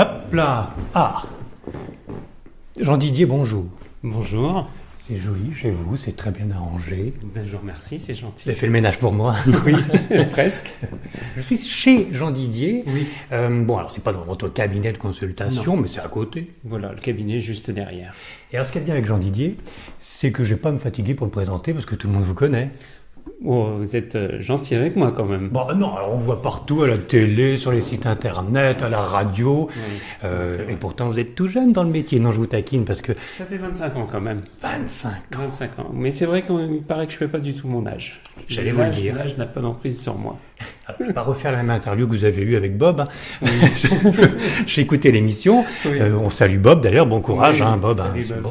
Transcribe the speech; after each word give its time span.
Hop 0.00 0.32
là 0.32 0.72
Ah 0.94 1.24
Jean 2.80 2.96
Didier, 2.96 3.26
bonjour. 3.26 3.66
Bonjour. 4.02 4.66
C'est 4.96 5.18
joli 5.18 5.52
chez 5.54 5.70
vous, 5.70 5.98
c'est 5.98 6.16
très 6.16 6.30
bien 6.30 6.50
arrangé. 6.50 7.12
Ben, 7.34 7.44
je 7.44 7.52
vous 7.52 7.58
remercie, 7.58 7.98
c'est 7.98 8.14
gentil. 8.14 8.44
Vous 8.44 8.50
avez 8.50 8.58
fait 8.58 8.66
le 8.66 8.72
ménage 8.72 8.98
pour 8.98 9.12
moi. 9.12 9.36
Oui, 9.66 9.74
presque. 10.30 10.72
Je 11.36 11.42
suis 11.42 11.58
chez 11.58 12.08
Jean 12.12 12.30
Didier. 12.30 12.82
Oui. 12.86 13.08
Euh, 13.32 13.62
bon, 13.62 13.76
alors 13.76 13.90
c'est 13.90 14.02
pas 14.02 14.14
dans 14.14 14.24
votre 14.24 14.48
cabinet 14.48 14.90
de 14.92 14.96
consultation, 14.96 15.76
mais 15.76 15.88
c'est 15.88 16.00
à 16.00 16.08
côté. 16.08 16.50
Voilà, 16.64 16.92
le 16.92 17.00
cabinet 17.00 17.38
juste 17.38 17.70
derrière. 17.70 18.14
Et 18.52 18.56
alors 18.56 18.66
ce 18.66 18.72
qui 18.72 18.78
est 18.78 18.82
bien 18.82 18.94
avec 18.94 19.04
Jean 19.04 19.18
Didier, 19.18 19.58
c'est 19.98 20.32
que 20.32 20.44
je 20.44 20.54
vais 20.54 20.60
pas 20.60 20.72
me 20.72 20.78
fatiguer 20.78 21.12
pour 21.12 21.26
le 21.26 21.32
présenter 21.32 21.74
parce 21.74 21.84
que 21.84 21.94
tout 21.94 22.06
le 22.06 22.14
monde 22.14 22.24
vous 22.24 22.32
connaît. 22.32 22.70
Oh, 23.42 23.70
vous 23.78 23.96
êtes 23.96 24.16
euh, 24.16 24.38
gentil 24.40 24.74
avec 24.74 24.96
moi 24.96 25.14
quand 25.16 25.24
même. 25.24 25.48
Bon, 25.48 25.64
non, 25.74 25.96
alors 25.96 26.12
on 26.12 26.18
voit 26.18 26.42
partout 26.42 26.82
à 26.82 26.86
la 26.86 26.98
télé, 26.98 27.56
sur 27.56 27.72
les 27.72 27.80
sites 27.80 28.04
internet, 28.04 28.82
à 28.82 28.90
la 28.90 29.00
radio. 29.00 29.68
Oui, 29.70 29.82
Euh, 30.24 30.58
vrai. 30.62 30.74
et 30.74 30.76
pourtant, 30.76 31.08
vous 31.08 31.18
êtes 31.18 31.34
tout 31.34 31.48
jeune 31.48 31.72
dans 31.72 31.82
le 31.82 31.88
métier. 31.88 32.20
Non, 32.20 32.32
je 32.32 32.36
vous 32.36 32.46
taquine 32.46 32.84
parce 32.84 33.00
que 33.00 33.12
Ça 33.38 33.46
fait 33.46 33.56
25 33.56 33.96
ans 33.96 34.06
quand 34.12 34.20
même. 34.20 34.42
25 34.62 35.08
ans. 35.10 35.46
25 35.50 35.78
ans. 35.78 35.90
Mais 35.94 36.10
c'est 36.10 36.26
vrai 36.26 36.42
qu'il 36.42 36.82
paraît 36.86 37.06
que 37.06 37.12
je 37.12 37.16
fais 37.16 37.28
pas 37.28 37.38
du 37.38 37.54
tout 37.54 37.66
mon 37.66 37.86
âge. 37.86 38.20
J'allais 38.48 38.72
vous 38.72 38.82
le 38.82 38.90
dire. 38.90 39.14
L'âge 39.16 39.38
n'a 39.38 39.46
pas 39.46 39.60
d'emprise 39.62 39.98
sur 40.02 40.16
moi. 40.16 40.36
Alors, 40.86 40.98
je 41.00 41.06
vais 41.06 41.12
pas 41.14 41.22
refaire 41.22 41.52
la 41.52 41.58
même 41.58 41.70
interview 41.70 42.06
que 42.06 42.12
vous 42.12 42.24
avez 42.26 42.42
eue 42.42 42.56
avec 42.56 42.76
Bob. 42.76 43.00
hein. 43.00 43.46
J'ai 44.66 44.82
écouté 44.82 45.12
l'émission. 45.12 45.64
Oui. 45.86 45.98
Euh, 45.98 46.14
on 46.22 46.28
salue 46.28 46.58
Bob 46.58 46.82
d'ailleurs. 46.82 47.06
Bon 47.06 47.20
courage, 47.22 47.62
hein, 47.62 47.78
Bob. 47.78 48.00
hein, 48.00 48.12
Bob. 48.14 48.42
bon. 48.42 48.50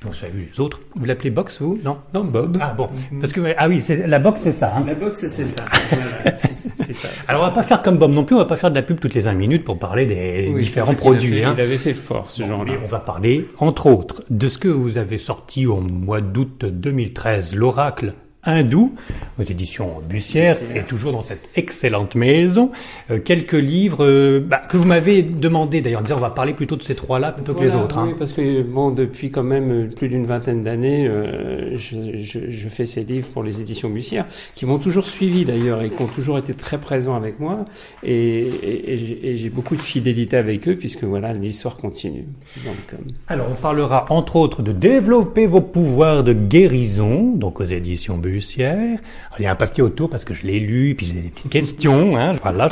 Puis 0.00 0.08
on 0.10 0.12
salue 0.12 0.42
les 0.52 0.60
autres. 0.60 0.80
Vous 0.94 1.04
l'appelez 1.06 1.30
Box, 1.30 1.60
vous? 1.62 1.78
Non 1.84 1.98
Non, 2.12 2.22
Bob. 2.24 2.56
Ah 2.60 2.74
bon. 2.76 2.88
Parce 3.20 3.32
que 3.32 3.40
ah 3.56 3.68
oui, 3.68 3.80
c'est- 3.80 4.06
la 4.06 4.18
boxe, 4.18 4.42
c'est 4.42 4.52
ça. 4.52 4.74
hein. 4.76 4.84
La 4.86 4.94
boxe, 4.94 5.26
c'est 5.28 5.46
ça. 5.46 5.64
Voilà, 5.90 6.36
c'est 6.38 6.52
c'est 6.86 6.92
ça. 6.94 7.08
Alors 7.28 7.42
on 7.42 7.46
va 7.46 7.52
pas 7.52 7.62
faire 7.62 7.80
comme 7.82 7.96
Bob 7.96 8.12
non 8.12 8.24
plus. 8.24 8.34
On 8.34 8.38
va 8.38 8.44
pas 8.44 8.56
faire 8.56 8.70
de 8.70 8.74
la 8.76 8.82
pub 8.82 9.00
toutes 9.00 9.14
les 9.14 9.22
5 9.22 9.32
minutes 9.34 9.64
pour 9.64 9.78
parler 9.78 10.04
des 10.06 10.50
Oui, 10.52 10.60
différents 10.60 10.94
produits. 10.94 11.42
hein. 11.42 11.54
Il 11.56 11.60
avait 11.62 11.78
fait 11.78 11.94
fort, 11.94 12.30
ce 12.30 12.42
genre-là. 12.42 12.72
Mais 12.74 12.78
on 12.84 12.88
va 12.88 13.00
parler, 13.00 13.46
entre 13.58 13.86
autres, 13.86 14.22
de 14.30 14.48
ce 14.48 14.58
que 14.58 14.68
vous 14.68 14.98
avez 14.98 15.16
sorti 15.18 15.66
au 15.66 15.80
mois 15.80 16.20
d'août 16.20 16.64
2013, 16.66 17.54
l'Oracle 17.54 18.12
hindou, 18.46 18.94
aux 19.38 19.42
éditions 19.42 19.90
Bussière, 20.08 20.56
et 20.74 20.82
toujours 20.82 21.12
dans 21.12 21.22
cette 21.22 21.48
excellente 21.56 22.14
maison. 22.14 22.70
Euh, 23.10 23.18
quelques 23.18 23.52
livres 23.52 24.04
euh, 24.04 24.40
bah, 24.40 24.62
que 24.68 24.76
vous 24.76 24.86
m'avez 24.86 25.22
demandé, 25.22 25.80
d'ailleurs, 25.80 26.00
en 26.00 26.04
disant 26.04 26.16
on 26.16 26.20
va 26.20 26.30
parler 26.30 26.54
plutôt 26.54 26.76
de 26.76 26.82
ces 26.82 26.94
trois-là 26.94 27.32
plutôt 27.32 27.54
que 27.54 27.64
les 27.64 27.74
autres. 27.74 27.98
hein. 27.98 28.06
Oui, 28.08 28.14
parce 28.18 28.32
que 28.32 28.62
bon, 28.62 28.90
depuis 28.92 29.30
quand 29.30 29.42
même 29.42 29.70
euh, 29.70 29.86
plus 29.88 30.08
d'une 30.08 30.24
vingtaine 30.26 30.62
d'années, 30.62 31.06
euh, 31.08 31.76
je, 31.76 31.96
je, 32.14 32.38
je 32.48 32.68
fais 32.68 32.86
ces 32.86 33.02
livres 33.02 33.28
pour 33.28 33.42
les 33.42 33.60
éditions 33.60 33.90
Bussière, 33.90 34.26
qui 34.54 34.64
m'ont 34.64 34.78
toujours 34.78 35.06
suivi 35.06 35.44
d'ailleurs 35.44 35.82
et 35.82 35.90
qui 35.90 36.00
ont 36.02 36.06
toujours 36.06 36.38
été 36.38 36.54
très 36.54 36.78
présents 36.78 37.16
avec 37.16 37.40
moi. 37.40 37.64
Et, 38.04 38.38
et, 38.38 38.92
et 39.32 39.36
j'ai- 39.36 39.50
beaucoup 39.50 39.76
de 39.76 39.80
fidélité 39.82 40.36
avec 40.36 40.68
eux, 40.68 40.76
puisque 40.76 41.04
voilà, 41.04 41.32
l'histoire 41.32 41.76
continue. 41.76 42.26
Donc, 42.64 43.00
Alors, 43.28 43.46
on 43.50 43.54
parlera 43.54 44.04
entre 44.10 44.36
autres 44.36 44.62
de 44.62 44.72
développer 44.72 45.46
vos 45.46 45.60
pouvoirs 45.62 46.22
de 46.24 46.32
guérison, 46.32 47.32
donc 47.34 47.60
aux 47.60 47.64
éditions 47.64 48.18
Bussière. 48.18 48.35
Alors, 48.60 48.98
il 49.38 49.42
y 49.42 49.46
a 49.46 49.50
un 49.52 49.56
papier 49.56 49.82
autour 49.82 50.10
parce 50.10 50.24
que 50.24 50.34
je 50.34 50.46
l'ai 50.46 50.60
lu, 50.60 50.94
puis 50.96 51.06
j'ai 51.06 51.12
des 51.12 51.28
petites 51.30 51.50
questions, 51.50 52.16
hein, 52.16 52.34
voilà. 52.42 52.68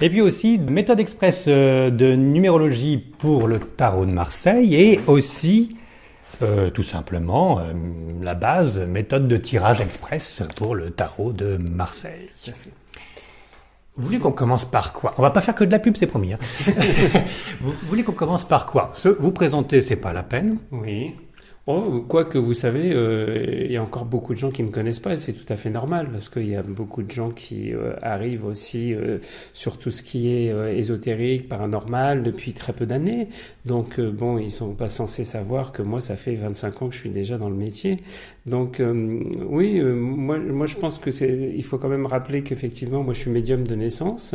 Et 0.00 0.08
puis 0.10 0.20
aussi, 0.20 0.58
de 0.58 0.70
méthode 0.70 1.00
express 1.00 1.44
euh, 1.48 1.90
de 1.90 2.14
numérologie 2.14 2.98
pour 2.98 3.46
le 3.46 3.58
tarot 3.58 4.06
de 4.06 4.12
Marseille 4.12 4.74
et 4.74 5.00
aussi, 5.06 5.76
euh, 6.42 6.70
tout 6.70 6.82
simplement, 6.82 7.58
euh, 7.58 7.72
la 8.22 8.34
base, 8.34 8.78
méthode 8.80 9.28
de 9.28 9.36
tirage 9.36 9.80
express 9.80 10.42
pour 10.56 10.74
le 10.74 10.90
tarot 10.90 11.32
de 11.32 11.56
Marseille. 11.56 12.30
Vous 13.96 14.06
voulez 14.06 14.18
qu'on 14.18 14.32
commence 14.32 14.64
par 14.64 14.92
quoi? 14.92 15.14
On 15.18 15.22
va 15.22 15.30
pas 15.30 15.40
faire 15.42 15.54
que 15.54 15.64
de 15.64 15.70
la 15.70 15.78
pub, 15.78 15.96
c'est 15.96 16.06
promis. 16.06 16.32
hein. 16.32 16.38
vous 17.60 17.72
voulez 17.82 18.02
qu'on 18.02 18.12
commence 18.12 18.46
par 18.46 18.64
quoi? 18.64 18.92
Vous 19.18 19.32
présenter, 19.32 19.82
c'est 19.82 19.96
pas 19.96 20.12
la 20.12 20.22
peine. 20.22 20.58
oui. 20.72 21.14
Oh, 21.72 22.04
quoique 22.08 22.36
vous 22.36 22.52
savez, 22.54 22.90
euh, 22.92 23.64
il 23.66 23.70
y 23.70 23.76
a 23.76 23.82
encore 23.82 24.04
beaucoup 24.04 24.32
de 24.34 24.38
gens 24.38 24.50
qui 24.50 24.62
ne 24.62 24.68
me 24.68 24.72
connaissent 24.72 24.98
pas 24.98 25.12
et 25.12 25.16
c'est 25.16 25.34
tout 25.34 25.44
à 25.52 25.54
fait 25.54 25.70
normal 25.70 26.08
parce 26.10 26.28
qu'il 26.28 26.48
y 26.48 26.56
a 26.56 26.62
beaucoup 26.62 27.02
de 27.04 27.10
gens 27.12 27.30
qui 27.30 27.72
euh, 27.72 27.92
arrivent 28.02 28.44
aussi 28.44 28.92
euh, 28.92 29.18
sur 29.52 29.78
tout 29.78 29.92
ce 29.92 30.02
qui 30.02 30.30
est 30.32 30.46
ésotérique, 30.76 31.48
paranormal 31.48 32.24
depuis 32.24 32.54
très 32.54 32.72
peu 32.72 32.86
d'années. 32.86 33.28
Donc 33.66 34.00
bon, 34.00 34.38
ils 34.38 34.50
sont 34.50 34.72
pas 34.74 34.88
censés 34.88 35.22
savoir 35.22 35.70
que 35.70 35.82
moi 35.82 36.00
ça 36.00 36.16
fait 36.16 36.34
25 36.34 36.82
ans 36.82 36.88
que 36.88 36.94
je 36.94 36.98
suis 37.00 37.10
déjà 37.10 37.38
dans 37.38 37.48
le 37.50 37.54
métier. 37.56 37.98
Donc 38.46 38.82
oui, 39.48 39.80
moi 39.80 40.38
moi 40.38 40.66
je 40.66 40.76
pense 40.76 40.98
que 40.98 41.10
c'est 41.12 41.52
il 41.54 41.62
faut 41.62 41.78
quand 41.78 41.88
même 41.88 42.06
rappeler 42.06 42.42
qu'effectivement 42.42 43.02
moi 43.04 43.14
je 43.14 43.20
suis 43.20 43.30
médium 43.30 43.64
de 43.66 43.74
naissance. 43.76 44.34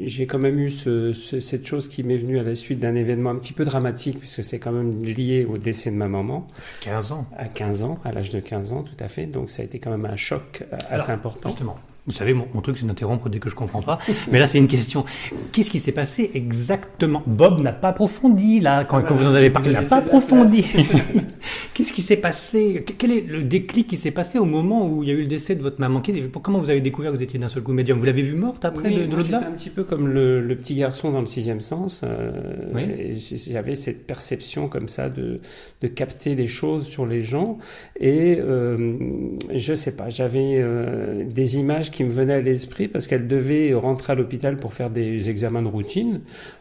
J'ai 0.00 0.26
quand 0.26 0.38
même 0.38 0.58
eu 0.58 0.68
ce, 0.70 1.12
ce- 1.12 1.40
cette 1.40 1.66
chose 1.66 1.88
qui 1.88 2.02
m'est 2.02 2.16
venue 2.16 2.38
à 2.38 2.42
la 2.42 2.54
suite 2.54 2.78
d'un 2.80 2.94
événement 2.94 3.30
un 3.30 3.36
petit 3.36 3.52
peu 3.52 3.64
dramatique 3.64 4.18
puisque 4.20 4.44
c'est 4.44 4.58
quand 4.58 4.72
même 4.72 4.98
lié 5.02 5.44
au 5.48 5.58
décès 5.58 5.90
de 5.94 5.98
ma 5.98 6.08
maman 6.08 6.46
15 6.82 7.12
ans. 7.12 7.26
à 7.36 7.46
15 7.46 7.82
ans, 7.84 7.98
à 8.04 8.12
l'âge 8.12 8.30
de 8.30 8.40
15 8.40 8.72
ans 8.72 8.82
tout 8.82 8.96
à 9.00 9.08
fait. 9.08 9.26
Donc 9.26 9.50
ça 9.50 9.62
a 9.62 9.64
été 9.64 9.78
quand 9.78 9.90
même 9.90 10.04
un 10.06 10.16
choc 10.16 10.62
euh, 10.72 10.76
assez 10.90 11.10
Alors, 11.10 11.10
important. 11.10 11.48
Justement. 11.48 11.76
Vous 12.06 12.12
savez, 12.12 12.34
mon, 12.34 12.46
mon 12.52 12.60
truc, 12.60 12.76
c'est 12.78 12.86
d'interrompre 12.86 13.30
dès 13.30 13.38
que 13.38 13.48
je 13.48 13.54
comprends 13.54 13.80
pas. 13.80 13.98
Mais 14.30 14.38
là, 14.38 14.46
c'est 14.46 14.58
une 14.58 14.68
question. 14.68 15.04
Qu'est-ce 15.52 15.70
qui 15.70 15.78
s'est 15.78 15.92
passé 15.92 16.30
exactement? 16.34 17.22
Bob 17.26 17.60
n'a 17.60 17.72
pas 17.72 17.88
approfondi, 17.88 18.60
là, 18.60 18.84
quand, 18.84 19.00
quand 19.02 19.14
vous 19.14 19.26
en 19.26 19.34
avez 19.34 19.48
parlé. 19.50 19.70
Il 19.70 19.72
n'a 19.72 19.82
pas 19.82 19.96
approfondi. 19.96 20.64
Qu'est-ce 21.74 21.92
qui 21.92 22.02
s'est 22.02 22.16
passé? 22.18 22.84
Quel 22.98 23.10
est 23.10 23.20
le 23.26 23.42
déclic 23.42 23.86
qui 23.88 23.96
s'est 23.96 24.10
passé 24.10 24.38
au 24.38 24.44
moment 24.44 24.86
où 24.86 25.02
il 25.02 25.08
y 25.08 25.12
a 25.12 25.14
eu 25.14 25.22
le 25.22 25.26
décès 25.26 25.54
de 25.54 25.62
votre 25.62 25.80
maman? 25.80 26.02
Comment 26.42 26.58
vous 26.60 26.70
avez 26.70 26.80
découvert 26.80 27.10
que 27.10 27.16
vous 27.16 27.22
étiez 27.22 27.38
d'un 27.38 27.48
seul 27.48 27.62
coup 27.62 27.72
médium? 27.72 27.98
Vous 27.98 28.04
l'avez 28.04 28.22
vue 28.22 28.36
morte 28.36 28.64
après 28.64 28.88
Oui, 28.88 28.96
de, 28.96 29.06
de 29.06 29.16
l'au-delà? 29.16 29.38
un 29.48 29.52
petit 29.52 29.70
peu 29.70 29.82
comme 29.82 30.06
le, 30.08 30.40
le 30.40 30.56
petit 30.56 30.74
garçon 30.74 31.10
dans 31.10 31.20
le 31.20 31.26
sixième 31.26 31.60
sens. 31.60 32.02
euh, 32.04 32.30
Oui. 32.74 33.16
J'avais 33.50 33.74
cette 33.74 34.06
perception 34.06 34.68
comme 34.68 34.88
ça 34.88 35.08
de, 35.08 35.40
de 35.80 35.88
capter 35.88 36.34
les 36.34 36.46
choses 36.46 36.86
sur 36.86 37.06
les 37.06 37.22
gens. 37.22 37.58
Et 37.98 38.38
euh, 38.38 38.94
je 39.54 39.74
sais 39.74 39.96
pas, 39.96 40.10
j'avais 40.10 40.58
euh, 40.60 41.24
des 41.24 41.56
images 41.58 41.90
qui 41.94 42.04
me 42.04 42.10
venaient 42.10 42.34
à 42.34 42.40
l'esprit 42.40 42.88
parce 42.88 43.06
qu'elle 43.06 43.26
devait 43.26 43.72
rentrer 43.72 44.12
à 44.12 44.16
l'hôpital 44.16 44.58
pour 44.58 44.74
faire 44.74 44.90
des 44.90 45.30
examens 45.30 45.62
de 45.62 45.68
routine. 45.68 46.20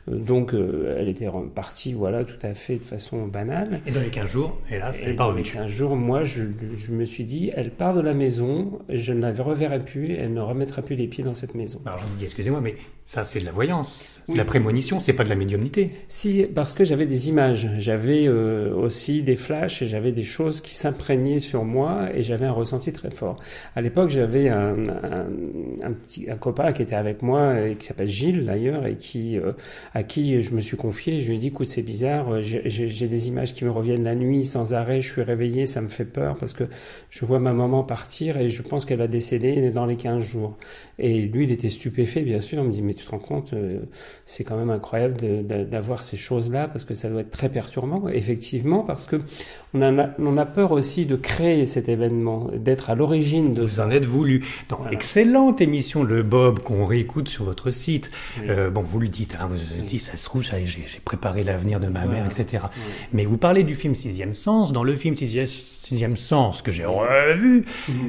Euh, 0.09 0.15
donc 0.15 0.53
euh, 0.53 0.95
elle 0.97 1.09
était 1.09 1.27
partie, 1.53 1.93
voilà, 1.93 2.23
tout 2.23 2.37
à 2.43 2.53
fait 2.53 2.77
de 2.77 2.83
façon 2.83 3.27
banale. 3.27 3.81
Et 3.87 3.91
dans 3.91 3.99
les 3.99 4.07
15 4.09 4.29
jours, 4.29 4.59
hélas, 4.71 5.01
elle 5.01 5.09
n'est 5.09 5.15
pas 5.15 5.25
revenue. 5.25 5.43
donc, 5.43 5.55
Un 5.57 5.67
jour, 5.67 5.95
moi, 5.95 6.23
je, 6.23 6.43
je 6.77 6.91
me 6.91 7.03
suis 7.05 7.23
dit, 7.23 7.51
elle 7.55 7.71
part 7.71 7.93
de 7.95 8.01
la 8.01 8.13
maison, 8.13 8.79
je 8.89 9.11
ne 9.11 9.21
la 9.21 9.31
reverrai 9.31 9.83
plus, 9.83 10.13
elle 10.13 10.33
ne 10.33 10.41
remettra 10.41 10.81
plus 10.81 10.95
les 10.95 11.07
pieds 11.07 11.23
dans 11.23 11.33
cette 11.33 11.55
maison. 11.55 11.81
Alors, 11.85 11.99
je 11.99 12.17
dis, 12.19 12.23
excusez-moi, 12.25 12.61
mais 12.61 12.75
ça, 13.05 13.25
c'est 13.25 13.39
de 13.39 13.45
la 13.45 13.51
voyance. 13.51 14.21
C'est 14.25 14.31
Oui. 14.31 14.33
de 14.35 14.37
la 14.39 14.45
prémonition, 14.45 14.99
c'est 14.99 15.13
pas 15.13 15.23
de 15.25 15.29
la 15.29 15.35
médiumnité. 15.35 15.89
Si, 16.07 16.45
parce 16.53 16.75
que 16.75 16.85
j'avais 16.85 17.05
des 17.05 17.27
images, 17.29 17.69
j'avais 17.77 18.27
euh, 18.27 18.73
aussi 18.75 19.23
des 19.23 19.35
flashs 19.35 19.81
et 19.81 19.87
j'avais 19.87 20.11
des 20.11 20.23
choses 20.23 20.61
qui 20.61 20.75
s'imprégnaient 20.75 21.39
sur 21.41 21.65
moi 21.65 22.07
et 22.13 22.23
j'avais 22.23 22.45
un 22.45 22.51
ressenti 22.51 22.91
très 22.93 23.09
fort. 23.09 23.39
À 23.75 23.81
l'époque, 23.81 24.09
j'avais 24.09 24.47
un, 24.49 24.75
un, 24.89 25.22
un 25.83 25.91
petit 25.91 26.29
un 26.29 26.35
copain 26.37 26.71
qui 26.73 26.81
était 26.81 26.95
avec 26.95 27.21
moi 27.21 27.59
et 27.67 27.75
qui 27.75 27.85
s'appelle 27.85 28.07
Gilles 28.07 28.45
d'ailleurs 28.45 28.85
et 28.85 28.95
qui 28.97 29.37
euh, 29.37 29.51
à 29.93 30.03
qui 30.03 30.41
je 30.41 30.53
me 30.53 30.61
suis 30.61 30.77
confié. 30.77 31.21
Je 31.21 31.29
lui 31.29 31.35
ai 31.35 31.39
dit, 31.39 31.47
écoute, 31.47 31.69
c'est 31.69 31.81
bizarre, 31.81 32.31
euh, 32.33 32.41
j'ai- 32.41 33.07
des 33.07 33.27
images 33.27 33.53
qui 33.53 33.65
me 33.65 33.71
reviennent 33.71 34.03
la 34.03 34.15
nuit 34.15 34.43
sans 34.43 34.73
arrêt. 34.73 35.01
Je 35.01 35.11
suis 35.11 35.21
réveillé, 35.21 35.65
ça 35.65 35.81
me 35.81 35.89
fait 35.89 36.05
peur 36.05 36.37
parce 36.37 36.53
que 36.53 36.63
je 37.09 37.25
vois 37.25 37.39
ma 37.39 37.53
maman 37.53 37.83
partir 37.83 38.37
et 38.37 38.49
je 38.49 38.61
pense 38.61 38.85
qu'elle 38.85 38.99
va 38.99 39.07
décéder 39.07 39.71
dans 39.71 39.85
les 39.85 39.95
15 39.97 40.23
jours. 40.23 40.57
Et 40.99 41.21
lui, 41.21 41.43
il 41.45 41.51
était 41.51 41.69
stupéfait, 41.69 42.21
bien 42.21 42.39
sûr. 42.39 42.59
Il 42.61 42.67
me 42.67 42.71
dit, 42.71 42.81
mais 42.81 42.93
tu 42.93 43.05
te 43.05 43.11
rends 43.11 43.19
compte, 43.19 43.53
euh, 43.53 43.79
c'est 44.25 44.43
quand 44.43 44.57
même 44.57 44.69
incroyable 44.69 45.17
d'avoir 45.43 46.03
ces 46.03 46.17
choses-là 46.17 46.67
parce 46.67 46.85
que 46.85 46.93
ça 46.93 47.09
doit 47.09 47.21
être 47.21 47.29
très 47.29 47.49
perturbant. 47.49 48.07
Effectivement, 48.07 48.83
parce 48.83 49.05
que 49.05 49.21
on 49.73 49.81
a, 49.81 50.09
on 50.19 50.37
a 50.37 50.45
peur 50.45 50.71
aussi 50.71 51.05
de 51.05 51.15
créer 51.15 51.65
cet 51.65 51.89
événement, 51.89 52.49
d'être 52.55 52.89
à 52.89 52.95
l'origine 52.95 53.53
de 53.53 53.63
Vous 53.63 53.67
ça. 53.67 53.87
en 53.87 53.91
êtes 53.91 54.05
voulu. 54.05 54.43
Dans 54.69 54.77
Voilà. 54.77 54.91
L'excellente 55.15 55.61
émission 55.61 56.03
Le 56.03 56.23
Bob 56.23 56.59
qu'on 56.59 56.85
réécoute 56.85 57.29
sur 57.29 57.43
votre 57.43 57.69
site, 57.69 58.09
Oui. 58.39 58.47
euh, 58.49 58.71
bon, 58.71 58.81
vous 58.81 58.99
le 58.99 59.07
dites, 59.07 59.37
hein, 59.39 59.47
vous 59.47 59.83
dites, 59.83 60.01
ça 60.01 60.15
se 60.17 60.25
trouve, 60.25 60.41
j'ai 60.43 60.99
préparé 61.05 61.43
l'avenir 61.43 61.79
de 61.79 61.87
ma 61.87 62.05
mère, 62.05 62.25
etc. 62.25 62.65
Mais 63.11 63.25
vous 63.25 63.37
parlez 63.37 63.63
du 63.63 63.75
film 63.75 63.93
Sixième 63.93 64.33
Sens. 64.33 64.73
Dans 64.73 64.83
le 64.83 64.95
film 64.95 65.15
Sixième, 65.15 65.45
Sixième 65.45 66.17
Sens, 66.17 66.63
que 66.63 66.71
j'ai 66.71 66.85
revu, 66.85 67.63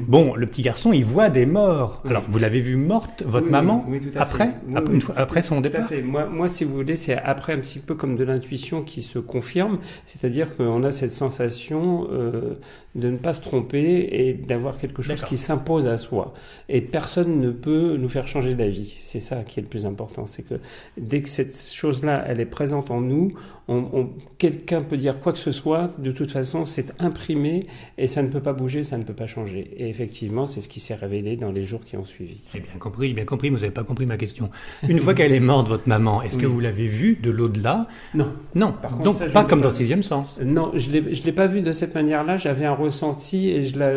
bon, 0.07 0.33
le 0.35 0.47
petit 0.47 0.63
garçon, 0.63 0.93
il 0.93 1.05
voit 1.05 1.29
des 1.29 1.45
morts. 1.45 2.01
Alors, 2.09 2.23
vous 2.27 2.39
l'avez 2.39 2.59
vu 2.59 2.75
morte, 2.75 3.23
votre 3.23 3.49
maman, 3.51 3.85
oui, 3.87 3.99
tout 3.99 4.17
à 4.17 4.21
après, 4.23 4.49
après, 4.73 4.93
une 4.93 5.01
fois, 5.01 5.15
après 5.17 5.41
son 5.43 5.61
Tout 5.61 5.67
à 5.67 5.69
départ 5.69 5.87
fait. 5.87 6.01
Moi, 6.01 6.25
moi, 6.25 6.47
si 6.47 6.63
vous 6.63 6.73
voulez, 6.73 6.95
c'est 6.95 7.17
après 7.17 7.53
un 7.53 7.59
petit 7.59 7.79
peu 7.79 7.93
comme 7.93 8.15
de 8.15 8.23
l'intuition 8.23 8.81
qui 8.81 9.03
se 9.03 9.19
confirme, 9.19 9.77
c'est-à-dire 10.05 10.55
qu'on 10.55 10.83
a 10.83 10.91
cette 10.91 11.13
sensation 11.13 12.07
euh, 12.11 12.55
de 12.95 13.09
ne 13.09 13.17
pas 13.17 13.33
se 13.33 13.41
tromper 13.41 14.07
et 14.11 14.33
d'avoir 14.33 14.77
quelque 14.77 15.03
chose 15.03 15.23
qui 15.23 15.37
s'impose 15.37 15.85
à 15.85 15.97
soi. 15.97 16.33
Et 16.69 16.81
personne 16.99 17.41
ne 17.41 17.51
peut 17.51 17.97
nous 17.97 18.07
faire 18.07 18.25
changer 18.25 18.55
d'avis. 18.55 18.85
C'est 18.97 19.19
ça 19.19 19.43
qui 19.45 19.59
est 19.59 19.63
le 19.63 19.67
plus 19.67 19.85
important, 19.85 20.27
c'est 20.27 20.43
que 20.43 20.55
dès 20.97 21.19
que 21.19 21.27
cette 21.27 21.53
chose-là, 21.73 22.23
elle 22.25 22.39
est 22.39 22.45
présente 22.45 22.89
en 22.89 23.01
nous, 23.01 23.33
on, 23.67 23.83
on- 23.91 24.09
quelqu'un 24.37 24.81
peut 24.81 24.95
dire 24.95 25.19
quoi 25.19 25.33
que 25.33 25.37
ce 25.39 25.51
soit, 25.51 25.89
de 25.99 26.11
toute 26.11 26.31
façon, 26.31 26.65
c'est 26.65 26.93
imprimé 26.99 27.65
et 27.97 28.07
ça 28.07 28.23
ne 28.23 28.29
peut 28.29 28.39
pas 28.39 28.53
bouger, 28.53 28.81
ça 28.83 28.97
ne 28.97 29.03
peut 29.03 29.13
pas 29.13 29.27
changer. 29.27 29.71
Et 29.77 29.89
effectivement, 29.89 30.45
c'est 30.45 30.61
ce 30.61 30.69
qui 30.69 30.79
s'est 30.79 30.95
révélé 30.95 31.35
dans 31.35 31.51
les 31.51 31.63
jours 31.65 31.83
qui 31.83 31.97
ont 31.97 32.05
suivi. 32.05 32.37
J'ai 32.53 32.61
bien 32.61 32.77
compris, 32.79 33.09
j'ai 33.09 33.13
bien 33.13 33.25
compris, 33.25 33.49
mais 33.49 33.57
vous 33.57 33.63
n'avez 33.63 33.73
pas 33.73 33.83
compris 33.83 34.05
ma 34.05 34.15
question. 34.15 34.49
Une 34.87 34.99
fois 34.99 35.13
qu'elle 35.13 35.33
est 35.33 35.41
morte, 35.41 35.67
votre 35.67 35.89
maman, 35.89 36.21
est-ce 36.21 36.37
que 36.37 36.45
vous 36.45 36.61
l'avez 36.61 36.87
vue 36.87 37.17
de 37.21 37.29
l'au-delà? 37.29 37.87
Non. 38.13 38.29
Non, 38.53 38.73
donc 39.03 39.17
pas 39.33 39.43
comme 39.43 39.59
dans 39.59 39.71
Sixième 39.71 40.03
Sens. 40.03 40.39
Non, 40.41 40.71
je 40.75 40.91
ne 40.91 40.99
l'ai 41.25 41.31
pas 41.33 41.47
vue 41.47 41.61
de 41.61 41.73
cette 41.73 41.93
manière-là. 41.93 42.37
J'avais 42.37 42.63
un 42.65 42.73
ressenti 42.73 43.49
et 43.49 43.63
je 43.63 43.77
la, 43.77 43.89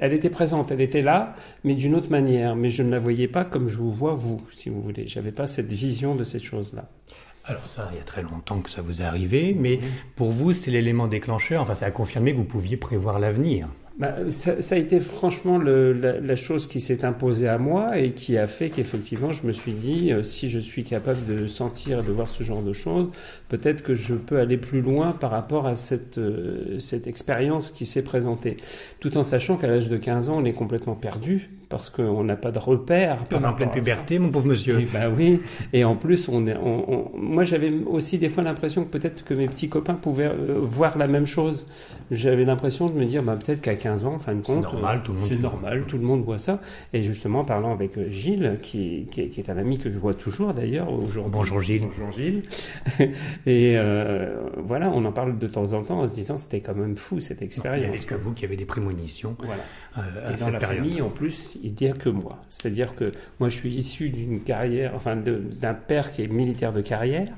elle 0.00 0.14
était 0.14 0.30
présente, 0.30 0.70
elle 0.72 0.80
était 0.80 1.02
là, 1.02 1.34
mais 1.64 1.74
d'une 1.74 1.94
autre 1.96 2.03
manière. 2.10 2.56
Mais 2.56 2.68
je 2.68 2.82
ne 2.82 2.90
la 2.90 2.98
voyais 2.98 3.28
pas 3.28 3.44
comme 3.44 3.68
je 3.68 3.78
vous 3.78 3.92
vois 3.92 4.14
vous, 4.14 4.42
si 4.50 4.68
vous 4.68 4.82
voulez. 4.82 5.06
J'avais 5.06 5.32
pas 5.32 5.46
cette 5.46 5.72
vision 5.72 6.14
de 6.14 6.24
cette 6.24 6.42
chose-là. 6.42 6.88
Alors 7.46 7.66
ça, 7.66 7.90
il 7.92 7.98
y 7.98 8.00
a 8.00 8.04
très 8.04 8.22
longtemps 8.22 8.60
que 8.60 8.70
ça 8.70 8.80
vous 8.80 9.02
est 9.02 9.04
arrivé, 9.04 9.54
mais 9.58 9.78
pour 10.16 10.32
vous, 10.32 10.54
c'est 10.54 10.70
l'élément 10.70 11.08
déclencheur, 11.08 11.60
enfin 11.60 11.74
ça 11.74 11.86
a 11.86 11.90
confirmé 11.90 12.32
que 12.32 12.38
vous 12.38 12.44
pouviez 12.44 12.78
prévoir 12.78 13.18
l'avenir. 13.18 13.68
Bah, 13.98 14.16
ça, 14.30 14.60
ça, 14.60 14.74
a 14.74 14.78
été 14.78 14.98
franchement 14.98 15.56
le, 15.56 15.92
la, 15.92 16.18
la, 16.18 16.34
chose 16.34 16.66
qui 16.66 16.80
s'est 16.80 17.04
imposée 17.04 17.46
à 17.46 17.58
moi 17.58 17.96
et 17.96 18.10
qui 18.10 18.36
a 18.36 18.48
fait 18.48 18.68
qu'effectivement 18.68 19.30
je 19.30 19.46
me 19.46 19.52
suis 19.52 19.72
dit 19.72 20.12
euh, 20.12 20.24
si 20.24 20.50
je 20.50 20.58
suis 20.58 20.82
capable 20.82 21.24
de 21.26 21.46
sentir 21.46 22.00
et 22.00 22.02
de 22.02 22.10
voir 22.10 22.28
ce 22.28 22.42
genre 22.42 22.62
de 22.62 22.72
choses, 22.72 23.10
peut-être 23.48 23.84
que 23.84 23.94
je 23.94 24.14
peux 24.14 24.40
aller 24.40 24.56
plus 24.56 24.80
loin 24.80 25.12
par 25.12 25.30
rapport 25.30 25.68
à 25.68 25.76
cette, 25.76 26.18
euh, 26.18 26.76
cette 26.80 27.06
expérience 27.06 27.70
qui 27.70 27.86
s'est 27.86 28.02
présentée. 28.02 28.56
Tout 28.98 29.16
en 29.16 29.22
sachant 29.22 29.56
qu'à 29.56 29.68
l'âge 29.68 29.88
de 29.88 29.96
15 29.96 30.28
ans, 30.28 30.38
on 30.38 30.44
est 30.44 30.54
complètement 30.54 30.96
perdu 30.96 31.50
parce 31.74 31.90
qu'on 31.90 32.22
n'a 32.22 32.36
pas 32.36 32.52
de 32.52 32.60
repères. 32.60 33.18
On 33.32 33.42
est 33.42 33.44
en 33.44 33.52
pleine 33.52 33.72
puberté, 33.72 34.20
mon 34.20 34.30
pauvre 34.30 34.46
monsieur. 34.46 34.78
Et 34.78 34.84
bah 34.84 35.08
oui, 35.08 35.40
et 35.72 35.82
en 35.82 35.96
plus, 35.96 36.28
on 36.28 36.46
est, 36.46 36.56
on, 36.56 36.92
on... 36.92 37.18
moi 37.18 37.42
j'avais 37.42 37.72
aussi 37.86 38.16
des 38.18 38.28
fois 38.28 38.44
l'impression 38.44 38.84
que 38.84 38.90
peut-être 38.90 39.24
que 39.24 39.34
mes 39.34 39.48
petits 39.48 39.68
copains 39.68 39.94
pouvaient 39.94 40.26
euh, 40.26 40.56
voir 40.60 40.96
la 40.96 41.08
même 41.08 41.26
chose. 41.26 41.66
J'avais 42.12 42.44
l'impression 42.44 42.88
de 42.88 42.92
me 42.92 43.04
dire 43.06 43.24
bah, 43.24 43.36
peut-être 43.36 43.60
qu'à 43.60 43.74
15 43.74 44.06
ans, 44.06 44.14
en 44.14 44.18
fin 44.20 44.36
de 44.36 44.42
compte. 44.42 44.64
C'est 44.64 44.72
normal, 44.72 45.00
tout 45.02 45.12
le 45.12 45.18
monde. 45.18 45.28
C'est 45.28 45.40
normal, 45.40 45.84
tout 45.88 45.98
le 45.98 46.04
monde 46.04 46.22
voit 46.22 46.38
ça. 46.38 46.60
Et 46.92 47.02
justement, 47.02 47.44
parlant 47.44 47.72
avec 47.72 47.98
euh, 47.98 48.08
Gilles, 48.08 48.58
qui, 48.62 49.08
qui, 49.10 49.28
qui 49.28 49.40
est 49.40 49.50
un 49.50 49.56
ami 49.56 49.78
que 49.78 49.90
je 49.90 49.98
vois 49.98 50.14
toujours 50.14 50.54
d'ailleurs 50.54 50.92
aujourd'hui. 50.92 51.32
Bonjour 51.32 51.60
Gilles. 51.60 51.82
Bonjour 51.82 52.12
Gilles. 52.12 52.42
et 53.46 53.74
euh, 53.76 54.36
voilà, 54.58 54.90
on 54.90 55.04
en 55.04 55.12
parle 55.12 55.38
de 55.38 55.46
temps 55.48 55.72
en 55.72 55.82
temps 55.82 56.02
en 56.02 56.06
se 56.06 56.12
disant 56.12 56.36
c'était 56.36 56.60
quand 56.60 56.76
même 56.76 56.96
fou 56.96 57.18
cette 57.18 57.42
expérience. 57.42 57.84
Avait 57.84 57.98
que 57.98 58.14
vous 58.14 58.32
qui 58.32 58.44
avez 58.44 58.56
des 58.56 58.64
prémonitions. 58.64 59.36
Voilà. 59.40 59.62
Euh, 59.98 60.28
à 60.28 60.32
et 60.32 60.36
cette 60.36 60.46
dans 60.46 60.52
la 60.52 60.58
période. 60.58 60.84
famille, 60.84 61.02
en 61.02 61.10
plus, 61.10 61.58
il 61.64 61.74
n'y 61.80 61.90
a 61.90 61.94
que 61.94 62.08
moi. 62.10 62.38
C'est-à-dire 62.50 62.94
que 62.94 63.12
moi, 63.40 63.48
je 63.48 63.56
suis 63.56 63.70
issu 63.74 64.10
d'une 64.10 64.40
carrière, 64.40 64.92
enfin, 64.94 65.14
d'un 65.16 65.74
père 65.74 66.10
qui 66.12 66.22
est 66.22 66.28
militaire 66.28 66.72
de 66.72 66.80
carrière, 66.82 67.32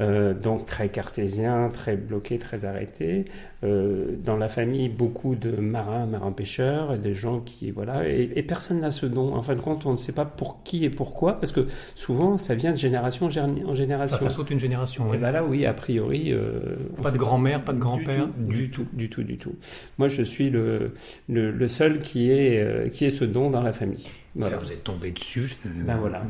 euh, 0.00 0.34
donc 0.34 0.64
très 0.64 0.88
cartésien, 0.88 1.68
très 1.72 1.96
bloqué, 1.96 2.38
très 2.38 2.64
arrêté. 2.64 3.24
Euh, 3.64 4.12
dans 4.24 4.36
la 4.36 4.48
famille, 4.48 4.88
beaucoup 4.88 5.34
de 5.34 5.50
marins, 5.50 6.06
marins-pêcheurs, 6.06 6.94
et 6.94 6.98
des 6.98 7.14
gens 7.14 7.40
qui, 7.40 7.70
voilà, 7.72 8.08
et, 8.08 8.30
et 8.36 8.42
personne 8.42 8.80
n'a 8.80 8.90
ce 8.90 9.04
don. 9.06 9.34
En 9.34 9.42
fin 9.42 9.56
de 9.56 9.60
compte, 9.60 9.84
on 9.84 9.92
ne 9.92 9.98
sait 9.98 10.12
pas 10.12 10.24
pour 10.24 10.62
qui 10.62 10.84
et 10.84 10.90
pourquoi, 10.90 11.40
parce 11.40 11.52
que 11.52 11.66
souvent, 11.94 12.38
ça 12.38 12.54
vient 12.54 12.70
de 12.70 12.76
génération 12.76 13.26
en 13.26 13.74
génération. 13.74 14.16
Ça, 14.16 14.22
ça 14.22 14.30
saute 14.30 14.50
une 14.50 14.60
génération. 14.60 15.08
Et 15.08 15.16
oui. 15.16 15.18
ben 15.18 15.32
là, 15.32 15.44
oui, 15.44 15.66
a 15.66 15.74
priori. 15.74 16.32
Euh, 16.32 16.76
Pas 17.02 17.10
de 17.10 17.18
grand-mère, 17.18 17.62
pas 17.62 17.72
de 17.72 17.80
grand-père. 17.80 18.28
du 18.38 18.70
tout, 18.70 18.86
du 18.92 19.10
tout, 19.10 19.24
du 19.24 19.36
tout. 19.38 19.54
Moi, 19.98 20.08
je 20.08 20.22
suis 20.22 20.50
le, 20.50 20.92
le, 21.28 21.50
le 21.50 21.68
seul 21.68 21.98
qui 21.98 22.30
est, 22.30 22.62
euh, 22.62 22.88
qui 22.88 23.04
est 23.04 23.10
ce 23.10 23.24
don 23.24 23.50
dans 23.58 23.64
la 23.64 23.72
famille. 23.72 24.06
Voilà. 24.34 24.56
Ça, 24.56 24.62
vous 24.62 24.72
êtes 24.72 24.84
tombé 24.84 25.10
dessus. 25.10 25.56
Ben 25.64 25.96
voilà. 25.96 26.22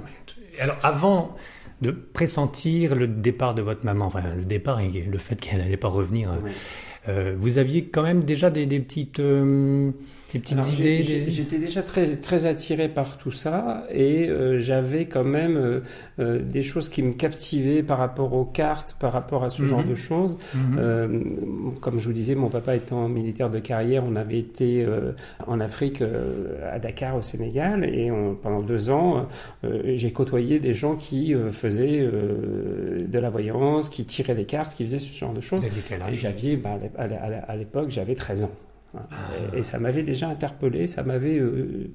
Alors, 0.58 0.76
avant 0.82 1.36
de 1.80 1.90
pressentir 1.90 2.94
le 2.94 3.06
départ 3.06 3.54
de 3.54 3.62
votre 3.62 3.84
maman, 3.84 4.06
enfin 4.06 4.22
le 4.36 4.44
départ 4.44 4.80
et 4.80 4.88
le 4.88 5.18
fait 5.18 5.40
qu'elle 5.40 5.58
n'allait 5.58 5.76
pas 5.76 5.88
revenir. 5.88 6.32
Euh, 7.08 7.34
vous 7.36 7.58
aviez 7.58 7.84
quand 7.84 8.02
même 8.02 8.22
déjà 8.24 8.50
des, 8.50 8.66
des 8.66 8.80
petites, 8.80 9.18
euh, 9.20 9.90
des 10.32 10.38
petites 10.40 10.58
Alors, 10.58 10.70
j'ai- 10.70 11.00
idées 11.00 11.24
des- 11.24 11.30
J'étais 11.30 11.58
déjà 11.58 11.82
très, 11.82 12.16
très 12.16 12.44
attiré 12.44 12.88
par 12.88 13.16
tout 13.16 13.30
ça 13.32 13.84
et 13.90 14.28
euh, 14.28 14.58
j'avais 14.58 15.06
quand 15.06 15.24
même 15.24 15.56
euh, 15.56 15.80
euh, 16.18 16.42
des 16.42 16.62
choses 16.62 16.90
qui 16.90 17.02
me 17.02 17.12
captivaient 17.14 17.82
par 17.82 17.96
rapport 17.98 18.34
aux 18.34 18.44
cartes, 18.44 18.94
par 19.00 19.12
rapport 19.12 19.42
à 19.44 19.48
ce 19.48 19.62
Mhm. 19.62 19.68
genre 19.68 19.84
de 19.84 19.94
choses. 19.94 20.36
Mhm. 20.54 20.76
Euh, 20.78 21.20
comme 21.80 21.98
je 21.98 22.06
vous 22.06 22.12
disais, 22.12 22.34
mon 22.34 22.48
papa 22.50 22.76
étant 22.76 23.08
militaire 23.08 23.48
de 23.48 23.58
carrière, 23.58 24.04
on 24.06 24.16
avait 24.16 24.38
été 24.38 24.84
euh, 24.84 25.12
en 25.46 25.60
Afrique, 25.60 26.02
euh, 26.02 26.56
à 26.70 26.78
Dakar, 26.78 27.16
au 27.16 27.22
Sénégal, 27.22 27.84
et 27.84 28.10
on- 28.10 28.34
pendant 28.34 28.60
deux 28.60 28.90
ans, 28.90 29.26
euh, 29.64 29.92
j'ai 29.96 30.10
côtoyé 30.12 30.58
des 30.60 30.74
gens 30.74 30.94
qui 30.96 31.34
euh, 31.34 31.48
faisaient 31.50 32.00
euh, 32.00 32.98
de 33.06 33.18
la 33.18 33.30
voyance, 33.30 33.88
qui 33.88 34.04
tiraient 34.04 34.34
les 34.34 34.44
cartes, 34.44 34.74
qui 34.74 34.84
faisaient 34.84 34.98
ce 34.98 35.16
genre 35.18 35.32
de 35.32 35.40
choses. 35.40 35.60
Vous 35.60 35.66
aviez 35.66 35.82
quel 35.88 36.00
Et 36.00 36.02
âge? 36.02 36.14
J'aviais, 36.16 36.56
bah, 36.56 36.78
à 36.98 37.06
l'é- 37.06 37.16
à 37.16 37.28
l'é- 37.30 37.40
à 37.48 37.56
l'époque, 37.56 37.90
j'avais 37.90 38.14
13 38.14 38.44
ans. 38.44 38.50
Ah. 38.96 39.00
Et, 39.54 39.58
et 39.58 39.62
ça 39.62 39.78
m'avait 39.78 40.02
déjà 40.02 40.28
interpellé, 40.28 40.86
ça 40.86 41.02
m'avait, 41.02 41.38
euh, 41.38 41.90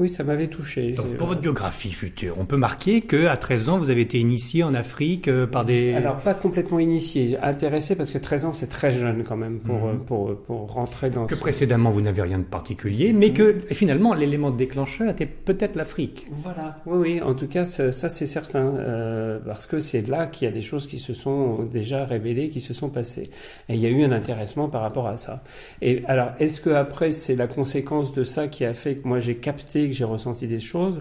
oui, 0.00 0.08
ça 0.08 0.24
m'avait 0.24 0.48
touché. 0.48 0.92
Donc, 0.92 1.06
Euh, 1.06 1.16
pour 1.16 1.28
votre 1.28 1.40
biographie 1.40 1.92
future, 1.92 2.34
on 2.38 2.44
peut 2.46 2.56
marquer 2.56 3.02
que 3.02 3.26
à 3.26 3.36
13 3.36 3.68
ans, 3.68 3.78
vous 3.78 3.90
avez 3.90 4.00
été 4.00 4.18
initié 4.18 4.62
en 4.64 4.74
Afrique 4.74 5.28
euh, 5.28 5.46
par 5.46 5.64
des. 5.64 5.94
Alors 5.94 6.16
pas 6.16 6.34
complètement 6.34 6.78
initié, 6.80 7.38
intéressé 7.42 7.94
parce 7.94 8.10
que 8.10 8.18
13 8.18 8.46
ans 8.46 8.52
c'est 8.52 8.66
très 8.66 8.90
jeune 8.90 9.22
quand 9.22 9.36
même 9.36 9.60
pour, 9.60 9.76
Mhm. 9.76 10.00
pour, 10.06 10.34
pour 10.42 10.72
rentrer 10.72 11.10
dans 11.10 11.26
que 11.26 11.34
ce... 11.36 11.40
précédemment 11.40 11.90
vous 11.90 12.00
n'avez 12.00 12.22
rien 12.22 12.38
de 12.38 12.44
particulier, 12.44 13.12
mais 13.12 13.32
que 13.32 13.56
finalement 13.70 14.14
l'élément 14.14 14.50
déclencheur 14.50 15.10
était 15.10 15.26
peut-être 15.26 15.76
l'Afrique. 15.76 16.26
Voilà, 16.30 16.76
oui, 16.86 16.98
oui, 16.98 17.20
en 17.22 17.34
tout 17.34 17.46
cas, 17.46 17.64
ça, 17.64 17.92
ça, 17.92 18.08
c'est 18.08 18.26
certain, 18.26 18.64
euh, 18.78 19.38
parce 19.44 19.66
que 19.66 19.78
c'est 19.80 20.06
là 20.08 20.26
qu'il 20.26 20.46
y 20.46 20.50
a 20.50 20.54
des 20.54 20.62
choses 20.62 20.86
qui 20.86 20.98
se 20.98 21.12
sont 21.14 21.64
déjà 21.64 22.04
révélées, 22.04 22.48
qui 22.48 22.60
se 22.60 22.72
sont 22.74 22.88
passées. 22.88 23.30
Et 23.68 23.74
il 23.74 23.80
y 23.80 23.86
a 23.86 23.90
eu 23.90 24.02
un 24.02 24.12
intéressement 24.12 24.68
par 24.68 24.80
rapport 24.82 25.06
à 25.06 25.16
ça. 25.16 25.42
Et 25.82 26.02
alors, 26.06 26.30
est-ce 26.40 26.60
que 26.60 26.70
après 26.70 27.12
c'est 27.12 27.36
la 27.36 27.46
conséquence 27.46 28.14
de 28.14 28.24
ça 28.24 28.48
qui 28.48 28.64
a 28.64 28.72
fait 28.74 28.96
que 28.96 29.06
moi 29.08 29.20
j'ai 29.20 29.36
capté, 29.36 29.89
que 29.90 29.96
j'ai 29.96 30.04
ressenti 30.04 30.46
des 30.46 30.58
choses 30.58 31.00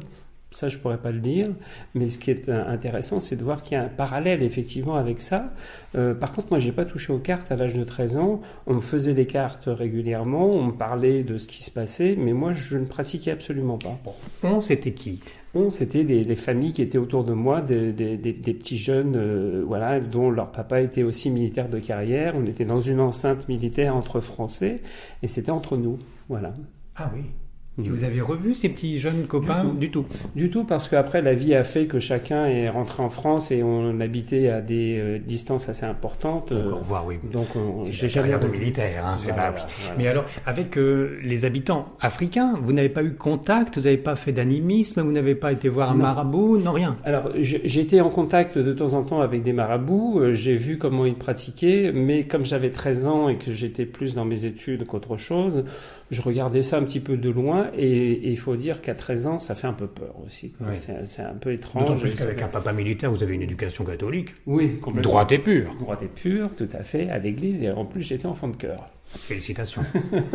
ça, 0.51 0.68
je 0.68 0.77
pourrais 0.77 0.97
pas 0.97 1.12
le 1.12 1.19
dire, 1.19 1.50
mais 1.94 2.07
ce 2.07 2.18
qui 2.18 2.31
est 2.31 2.50
euh, 2.50 2.68
intéressant, 2.68 3.19
c'est 3.19 3.36
de 3.36 3.44
voir 3.44 3.62
qu'il 3.62 3.74
y 3.74 3.80
a 3.80 3.83
un 3.83 3.89
parallèle 3.89 4.41
effectivement 4.41 4.95
avec 4.95 5.21
ça. 5.21 5.53
Euh, 5.95 6.15
par 6.15 6.31
contre, 6.31 6.47
moi, 6.50 6.59
j'ai 6.59 6.71
pas 6.71 6.86
touché 6.86 7.13
aux 7.13 7.19
cartes 7.19 7.51
à 7.51 7.56
l'âge 7.56 7.75
de 7.75 7.83
13 7.83 8.18
ans. 8.18 8.41
On 8.65 8.75
me 8.75 8.80
faisait 8.80 9.13
des 9.13 9.27
cartes 9.27 9.65
régulièrement, 9.68 10.47
on 10.47 10.63
me 10.63 10.71
parlait 10.71 11.24
de 11.24 11.38
ce 11.38 11.47
qui 11.47 11.63
se 11.63 11.69
passait, 11.69 12.15
mais 12.18 12.33
moi, 12.33 12.53
je 12.53 12.77
ne 12.77 12.86
pratiquais 12.86 13.31
absolument 13.31 13.77
pas. 13.77 14.00
On, 14.44 14.62
c'était 14.62 14.94
qui? 14.94 15.19
On, 15.53 15.69
c'était 15.69 16.03
les, 16.03 16.24
les 16.24 16.36
familles 16.36 16.74
qui 16.74 16.81
étaient 16.81 16.97
autour 16.97 17.24
de 17.24 17.33
moi, 17.33 17.62
des, 17.62 17.94
des, 17.94 18.18
des, 18.18 18.33
des 18.33 18.53
petits 18.53 18.77
jeunes, 18.77 19.15
euh, 19.18 19.63
voilà, 19.65 20.00
dont 20.00 20.31
leur 20.31 20.51
papa 20.51 20.81
était 20.81 21.03
aussi 21.03 21.30
militaire 21.30 21.69
de 21.69 21.80
carrière. 21.80 22.33
On 22.36 22.45
était 22.45 22.65
dans 22.65 22.81
une 22.81 23.00
enceinte 23.00 23.47
militaire 23.50 23.95
entre 23.95 24.19
Français, 24.19 24.81
et 25.21 25.27
c'était 25.27 25.51
entre 25.51 25.77
nous, 25.77 26.00
voilà. 26.27 26.53
Ah 26.95 27.12
oui. 27.13 27.21
Et 27.79 27.87
Mhm. 27.87 27.95
vous 27.95 28.03
avez 28.03 28.21
revu 28.21 28.53
ces 28.53 28.69
petits 28.69 28.99
jeunes 28.99 29.25
copains 29.27 29.61
tout. 29.61 29.71
du 29.73 29.89
tout. 29.91 30.05
Du 30.35 30.49
tout, 30.49 30.63
parce 30.65 30.87
qu'après, 30.89 31.21
la 31.21 31.33
vie 31.33 31.55
a 31.55 31.63
fait 31.63 31.85
que 31.87 32.00
chacun 32.00 32.45
est 32.45 32.69
rentré 32.69 33.01
en 33.01 33.09
France 33.09 33.51
et 33.51 33.63
on 33.63 34.00
habitait 34.00 34.50
à 34.50 34.62
des 34.62 34.98
euh, 35.00 35.19
distances 35.19 35.69
assez 35.69 35.86
importantes. 35.86 36.51
Donc, 36.53 36.59
euh, 36.65 36.71
au 36.71 36.77
revoir, 36.79 37.05
oui. 37.05 37.15
donc, 37.31 37.48
j'ai 37.89 38.09
jamais 38.09 38.29
de 38.39 38.48
militaire, 38.48 39.05
hein, 39.05 39.15
c'est 39.17 39.27
Voilà, 39.31 39.51
pas- 39.51 39.65
voilà. 39.81 39.95
Mais 39.98 40.07
alors, 40.07 40.25
avec 40.45 40.77
euh, 40.77 41.17
les 41.24 41.45
habitants 41.45 41.88
africains, 42.00 42.55
vous 42.62 42.74
n'avez 42.74 42.89
pas 42.89 43.03
eu 43.03 43.13
contact, 43.13 43.77
vous 43.77 43.83
n'avez 43.83 43.98
pas 43.98 44.15
fait 44.15 44.31
d'animisme, 44.31 45.01
vous 45.01 45.12
n'avez 45.12 45.36
pas 45.36 45.51
été 45.51 45.69
voir 45.69 45.91
un 45.91 45.95
Non. 45.95 46.03
marabout, 46.03 46.57
non 46.59 46.71
rien. 46.71 46.98
Alors, 47.03 47.31
été 47.36 48.01
en 48.01 48.09
contact 48.09 48.57
de 48.57 48.74
temps 48.74 48.93
en 48.93 49.03
temps 49.03 49.21
avec 49.21 49.41
des 49.43 49.53
marabouts, 49.53 50.19
euh, 50.19 50.33
j'ai 50.33 50.55
vu 50.55 50.77
comment 50.77 51.05
ils 51.05 51.15
pratiquaient, 51.15 51.91
mais 51.93 52.24
comme 52.25 52.45
j'avais 52.45 52.71
13 52.71 53.07
ans 53.07 53.29
et 53.29 53.38
que 53.38 53.51
j'étais 53.51 53.86
plus 53.86 54.15
dans 54.15 54.25
mes 54.25 54.45
études 54.45 54.86
qu'autre 54.86 55.17
chose, 55.17 55.63
je 56.12 56.21
regardais 56.21 56.62
ça 56.62 56.77
un 56.77 56.83
petit 56.83 57.00
peu 57.00 57.17
de 57.17 57.29
loin, 57.29 57.67
et, 57.77 58.11
et 58.11 58.29
il 58.31 58.38
faut 58.38 58.55
dire 58.55 58.81
qu'à 58.81 58.93
13 58.93 59.27
ans, 59.27 59.39
ça 59.39 59.55
fait 59.55 59.67
un 59.67 59.73
peu 59.73 59.88
peur 59.88 60.15
aussi. 60.25 60.53
C'est 60.73 61.21
un 61.21 61.33
peu 61.33 61.55
D'autant 61.55 61.77
étrange. 61.83 62.01
plus 62.01 62.13
et 62.13 62.15
qu'avec 62.15 62.41
un 62.41 62.47
papa 62.47 62.71
militaire, 62.73 63.11
vous 63.11 63.23
avez 63.23 63.35
une 63.35 63.41
éducation 63.41 63.83
catholique. 63.83 64.29
Oui, 64.45 64.79
complètement. 64.79 65.09
Droite 65.11 65.31
et 65.31 65.39
pure. 65.39 65.69
Droite 65.79 66.03
et 66.03 66.07
pure, 66.07 66.55
tout 66.55 66.69
à 66.73 66.83
fait, 66.83 67.09
à 67.09 67.17
l'église, 67.19 67.61
et 67.63 67.71
en 67.71 67.85
plus 67.85 68.01
j'étais 68.01 68.25
enfant 68.25 68.47
de 68.47 68.55
cœur. 68.55 68.89
Félicitations. 69.18 69.82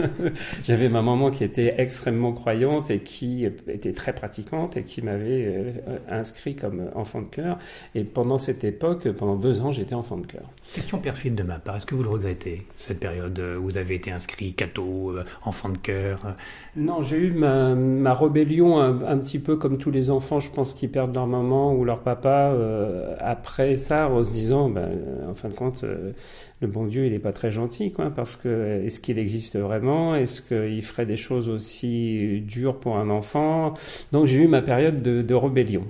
J'avais 0.64 0.88
ma 0.88 1.02
maman 1.02 1.30
qui 1.30 1.44
était 1.44 1.74
extrêmement 1.78 2.32
croyante 2.32 2.90
et 2.90 3.00
qui 3.00 3.44
était 3.44 3.92
très 3.92 4.12
pratiquante 4.12 4.76
et 4.76 4.82
qui 4.82 5.00
m'avait 5.02 5.46
euh, 5.46 5.98
inscrit 6.08 6.56
comme 6.56 6.90
enfant 6.94 7.22
de 7.22 7.26
cœur. 7.26 7.58
Et 7.94 8.04
pendant 8.04 8.38
cette 8.38 8.64
époque, 8.64 9.08
pendant 9.12 9.36
deux 9.36 9.62
ans, 9.62 9.70
j'étais 9.70 9.94
enfant 9.94 10.16
de 10.16 10.26
cœur. 10.26 10.50
Question 10.72 10.98
perfide 10.98 11.34
de 11.34 11.42
ma 11.42 11.58
part, 11.58 11.76
est-ce 11.76 11.86
que 11.86 11.94
vous 11.94 12.02
le 12.02 12.08
regrettez, 12.08 12.66
cette 12.76 12.98
période 12.98 13.38
où 13.58 13.64
vous 13.64 13.78
avez 13.78 13.94
été 13.94 14.10
inscrit 14.10 14.54
catho, 14.54 15.10
euh, 15.10 15.24
enfant 15.42 15.68
de 15.68 15.78
cœur 15.78 16.20
euh, 16.24 16.30
Non, 16.76 17.02
j'ai 17.02 17.18
eu 17.18 17.30
ma, 17.32 17.74
ma 17.74 18.14
rébellion 18.14 18.80
un, 18.80 19.02
un 19.02 19.18
petit 19.18 19.38
peu 19.38 19.56
comme 19.56 19.78
tous 19.78 19.90
les 19.90 20.10
enfants, 20.10 20.40
je 20.40 20.50
pense, 20.50 20.74
qui 20.74 20.88
perdent 20.88 21.14
leur 21.14 21.26
maman 21.26 21.74
ou 21.74 21.84
leur 21.84 22.00
papa 22.00 22.52
euh, 22.52 23.14
après 23.20 23.76
ça, 23.76 24.08
en 24.08 24.22
se 24.22 24.30
disant, 24.30 24.68
ben, 24.68 24.90
en 25.28 25.34
fin 25.34 25.48
de 25.48 25.54
compte, 25.54 25.84
euh, 25.84 26.12
le 26.60 26.68
bon 26.68 26.86
Dieu, 26.86 27.06
il 27.06 27.12
n'est 27.12 27.18
pas 27.18 27.32
très 27.32 27.50
gentil, 27.50 27.92
quoi, 27.92 28.10
parce 28.10 28.36
que 28.36 28.48
est-ce 28.64 29.00
qu'il 29.00 29.18
existe 29.18 29.58
vraiment? 29.58 30.14
Est-ce 30.14 30.42
qu'il 30.42 30.82
ferait 30.82 31.06
des 31.06 31.16
choses 31.16 31.48
aussi 31.48 32.42
dures 32.46 32.78
pour 32.78 32.96
un 32.96 33.10
enfant? 33.10 33.74
Donc 34.12 34.26
j'ai 34.26 34.42
eu 34.42 34.48
ma 34.48 34.62
période 34.62 35.02
de, 35.02 35.22
de 35.22 35.34
rébellion. 35.34 35.84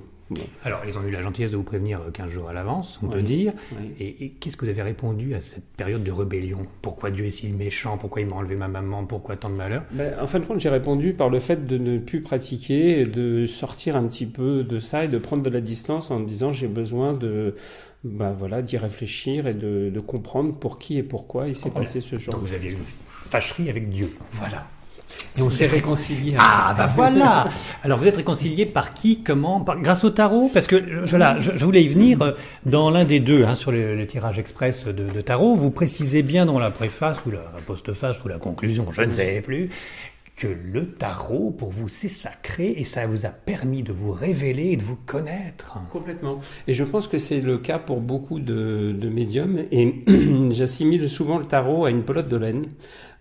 Alors, 0.64 0.81
ils 0.87 0.99
ont 0.99 1.02
eu 1.02 1.11
la 1.11 1.21
gentillesse 1.21 1.50
de 1.50 1.57
vous 1.57 1.62
prévenir 1.62 2.00
15 2.12 2.31
jours 2.31 2.49
à 2.49 2.52
l'avance, 2.52 2.99
on 3.02 3.09
peut 3.09 3.23
dire. 3.23 3.52
Et, 4.00 4.33
qu'est-ce 4.40 4.57
que 4.57 4.64
vous 4.64 4.71
avez 4.71 4.83
répondu 4.83 5.35
à 5.35 5.40
cette 5.40 5.64
période 5.76 6.02
de 6.02 6.11
rébellion? 6.11 6.66
Pourquoi 6.83 7.11
Dieu 7.11 7.26
est 7.26 7.31
si 7.31 7.49
méchant? 7.49 7.99
Pourquoi 7.99 8.23
il 8.23 8.28
m'a 8.28 8.37
enlevé 8.37 8.57
ma 8.57 8.69
maman? 8.69 9.04
Pourquoi 9.04 9.37
tant 9.37 9.50
de 9.50 9.54
malheur 9.54 9.85
ben, 9.93 10.14
En 10.21 10.26
fin 10.26 10.40
de 10.40 10.45
compte, 10.45 10.61
j'ai 10.61 10.71
répondu 10.71 11.12
par 11.12 11.28
le 11.28 11.38
fait 11.38 11.66
de 11.66 11.78
ne 11.78 11.99
plus 11.99 12.23
pratiquer, 12.23 13.04
de 13.04 13.45
sortir 13.47 13.97
un 13.97 14.07
petit 14.07 14.26
peu 14.26 14.64
de 14.64 14.81
ça 14.81 15.04
et 15.04 15.09
de 15.09 15.19
prendre 15.19 15.43
de 15.43 15.50
la 15.50 15.61
distance 15.61 16.11
en 16.11 16.21
me 16.21 16.26
disant 16.26 16.52
j'ai 16.52 16.69
besoin 16.69 17.12
de 17.12 17.54
bah 18.04 18.34
voilà, 18.37 18.61
d'y 18.61 18.76
réfléchir 18.76 19.46
et 19.46 19.54
de, 19.54 20.00
comprendre 20.00 20.54
pour 20.54 20.78
qui 20.78 20.99
et 20.99 21.02
pourquoi 21.02 21.49
il 21.49 21.54
s'est 21.54 21.70
passé 21.70 22.02
ce 22.02 22.18
genre. 22.18 22.34
Donc 22.34 22.44
vous 22.44 22.54
aviez 22.54 22.73
une 22.73 22.84
fâcherie 22.84 23.70
avec 23.70 23.88
Dieu. 23.88 24.14
Voilà. 24.32 24.66
Et 25.38 25.42
on 25.42 25.50
s'est 25.50 25.66
réconcilié. 25.66 26.34
Ah, 26.38 26.75
bah 26.76 26.87
voilà 26.87 27.49
Alors 27.82 27.99
vous 27.99 28.06
êtes 28.06 28.16
réconcilié 28.16 28.66
par 28.66 28.94
qui, 28.94 29.23
comment 29.23 29.61
Grâce 29.61 30.04
au 30.04 30.11
tarot? 30.11 30.50
Parce 30.52 30.66
que 30.66 31.04
voilà, 31.06 31.40
je, 31.40 31.64
voulais 31.64 31.82
y 31.82 31.88
venir 31.88 32.20
euh, 32.20 32.32
dans 32.66 32.90
l'un 32.90 33.04
des 33.04 33.20
deux, 33.20 33.44
hein, 33.44 33.54
sur 33.54 33.73
le, 33.73 34.06
tirage 34.06 34.38
express 34.38 34.84
de, 34.84 34.92
de, 34.92 35.20
tarot. 35.20 35.54
Vous 35.54 35.70
précisez 35.70 36.23
bien 36.23 36.46
dans 36.46 36.58
la 36.58 36.70
préface 36.70 37.25
ou 37.26 37.30
la 37.30 37.40
postface 37.66 38.23
ou 38.25 38.28
la 38.28 38.38
conclusion, 38.38 38.87
je 38.92 39.02
ne 39.02 39.11
sais 39.11 39.40
plus, 39.40 39.70
que 40.37 40.49
le 40.49 40.91
tarot, 40.91 41.50
pour 41.50 41.71
vous, 41.71 41.88
c'est 41.88 42.09
sacré 42.09 42.75
et 42.76 42.85
ça 42.85 43.07
vous 43.07 43.25
a 43.25 43.29
permis 43.29 43.85
de 43.85 43.93
vous 43.93 44.12
révéler 44.12 44.73
et 44.73 44.76
de 44.76 44.83
vous 44.83 44.97
connaître. 44.97 45.79
Complètement. 45.93 46.41
Et 46.67 46.75
je 46.75 46.83
pense 46.83 47.07
que 47.07 47.19
c'est 47.19 47.41
le 47.41 47.59
cas 47.59 47.79
pour 47.79 48.00
beaucoup 48.00 48.41
de, 48.41 48.93
de 48.99 49.09
médiums. 49.09 49.64
Et 49.71 50.05
j'assimile 50.50 51.09
souvent 51.09 51.38
le 51.38 51.45
tarot 51.45 51.85
à 51.85 51.91
une 51.91 52.03
pelote 52.03 52.29
de 52.29 52.37
laine. 52.37 52.67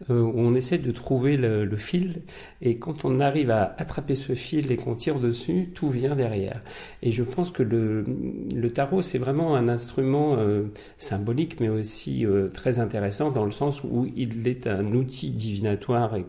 Euh, 0.10 0.22
où 0.22 0.34
on 0.36 0.54
essaie 0.54 0.80
de 0.80 0.92
trouver 0.92 1.38
le, 1.38 1.78
fil, 1.78 2.24
et 2.62 2.76
quand 2.76 3.06
on 3.06 3.20
arrive 3.20 3.52
à 3.52 3.74
attraper 3.78 4.16
ce 4.16 4.34
fil 4.36 4.72
et 4.72 4.76
qu'on 4.76 4.96
tire 4.96 5.20
dessus, 5.20 5.70
tout 5.74 5.90
vient 5.90 6.16
derrière. 6.16 6.62
Et 7.02 7.12
je 7.12 7.24
pense 7.24 7.52
que 7.52 7.64
le, 7.64 8.06
le 8.54 8.70
tarot, 8.72 9.02
c'est 9.02 9.18
vraiment 9.18 9.56
un 9.56 9.70
instrument 9.70 10.36
euh, 10.38 10.64
symbolique, 10.98 11.60
mais 11.60 11.70
aussi 11.70 12.26
euh, 12.26 12.50
très 12.50 12.80
intéressant 12.80 13.32
dans 13.32 13.46
le 13.46 13.52
sens 13.52 13.84
où 13.84 14.08
il 14.16 14.48
est 14.48 14.68
un 14.68 14.94
outil 14.94 15.32
divinatoire 15.32 16.18
et 16.18 16.26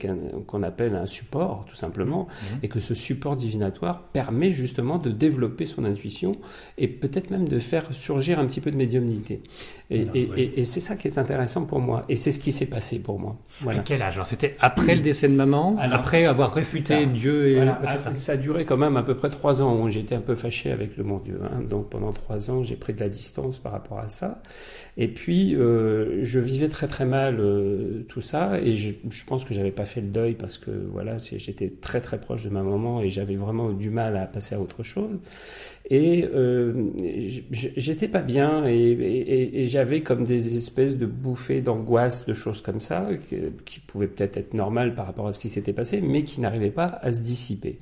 qu'on 0.47 0.63
appelle 0.63 0.95
un 0.95 1.07
support, 1.07 1.65
tout 1.69 1.77
simplement, 1.77 2.29
mmh. 2.29 2.45
et 2.63 2.69
que 2.69 2.81
ce 2.81 2.95
support 2.95 3.35
divinatoire 3.35 4.05
permet 4.13 4.51
justement 4.51 4.99
de 4.99 5.11
développer 5.11 5.67
son 5.67 5.85
intuition 5.85 6.37
et 6.79 6.87
peut-être 6.87 7.31
même 7.31 7.49
de 7.49 7.59
faire 7.59 7.93
surgir 7.93 8.39
un 8.39 8.47
petit 8.47 8.61
peu 8.61 8.71
de 8.71 8.77
médiumnité. 8.77 9.43
Et, 9.91 10.07
et, 10.15 10.61
et 10.61 10.65
c'est 10.65 10.81
ça 10.81 10.97
qui 10.97 11.09
est 11.09 11.19
intéressant 11.19 11.65
pour 11.65 11.81
moi, 11.81 12.05
et 12.09 12.15
c'est 12.15 12.31
ce 12.31 12.39
qui 12.39 12.53
s'est 12.53 12.67
passé 12.67 13.01
pour 13.01 13.19
moi. 13.19 13.37
À 13.71 13.79
quel 13.79 14.03
âge 14.03 14.21
C'était 14.25 14.57
après 14.61 14.95
le 14.95 15.03
décès 15.03 15.29
de 15.29 15.35
maman, 15.35 15.77
après 15.79 16.25
avoir 16.27 16.53
réfuté 16.53 17.07
Dieu 17.07 17.49
et 17.49 17.61
ah, 17.61 17.97
ça. 17.97 18.33
a 18.33 18.37
duré 18.37 18.65
quand 18.65 18.77
même 18.77 18.97
à 18.97 19.03
peu 19.03 19.15
près 19.17 19.31
trois 19.31 19.63
ans 19.63 19.89
j'étais 19.91 20.15
un 20.15 20.21
peu 20.21 20.35
fâché 20.35 20.71
avec 20.71 20.97
le 20.97 21.05
bon 21.05 21.19
Dieu. 21.19 21.41
Hein. 21.45 21.63
Donc 21.69 21.89
pendant 21.91 22.13
trois 22.13 22.51
ans, 22.51 22.63
j'ai 22.63 22.77
pris 22.77 22.93
de 22.93 23.01
la 23.01 23.09
distance 23.09 23.59
par 23.59 23.73
rapport 23.73 23.99
à 23.99 24.09
ça. 24.09 24.43
Et 24.97 25.09
puis 25.09 25.55
euh, 25.55 26.25
je 26.25 26.39
vivais 26.39 26.69
très 26.69 26.87
très 26.87 27.05
mal 27.05 27.39
euh, 27.41 28.05
tout 28.09 28.21
ça 28.21 28.61
et 28.61 28.75
je, 28.75 28.93
je 29.09 29.25
pense 29.25 29.45
que 29.45 29.55
j'avais 29.55 29.71
pas 29.71 29.85
fait 29.85 30.01
le 30.01 30.09
deuil 30.09 30.35
parce 30.35 30.59
que 30.59 30.71
voilà, 30.93 31.17
j'étais 31.19 31.71
très 31.81 32.01
très 32.01 32.21
proche 32.21 32.43
de 32.45 32.51
ma 32.51 32.63
maman 32.63 33.01
et 33.01 33.11
j'avais 33.11 33.37
vraiment 33.37 33.71
du 33.71 33.91
mal 33.91 34.17
à 34.17 34.27
passer 34.27 34.55
à 34.55 34.61
autre 34.61 34.83
chose. 34.83 35.19
Et 35.91 36.27
euh, 36.35 36.73
j'étais 37.51 38.09
pas 38.09 38.23
bien 38.23 38.65
et, 38.67 39.67
j'avais 39.67 40.01
comme 40.01 40.25
des 40.25 40.57
espèces 40.57 40.97
de 40.97 41.05
bouffées 41.05 41.61
d'angoisse, 41.61 42.25
de 42.25 42.33
choses 42.33 42.63
comme 42.63 42.81
ça, 42.81 43.09
qui, 43.67 43.81
pouvaient 43.81 44.07
peut-être 44.07 44.39
être 44.39 44.55
normales 44.55 44.95
par 44.95 45.05
rapport 45.05 45.27
à 45.27 45.33
ce 45.33 45.39
qui 45.39 45.51
s'était 45.51 45.75
passé, 45.75 46.01
mais 46.01 46.23
qui 46.23 46.41
n'arrivaient 46.41 46.71
pas 46.71 46.99
à 47.03 47.13
se 47.13 47.21
dissiper. 47.21 47.79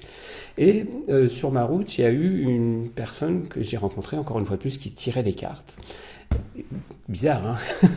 Et 0.58 0.86
euh, 1.10 1.28
sur 1.28 1.52
ma 1.52 1.62
route, 1.62 1.96
il 1.96 2.00
y 2.00 2.04
a 2.04 2.10
eu 2.10 2.42
une 2.42 2.90
personne 2.90 3.46
que 3.46 3.62
j'ai 3.62 3.76
rencontrée, 3.76 4.16
encore 4.16 4.40
une 4.40 4.46
fois 4.46 4.56
plus, 4.56 4.78
qui 4.78 4.92
tirait 4.92 5.22
les 5.22 5.34
cartes. 5.34 5.78
Bizarre, 7.08 7.46
hein 7.46 7.56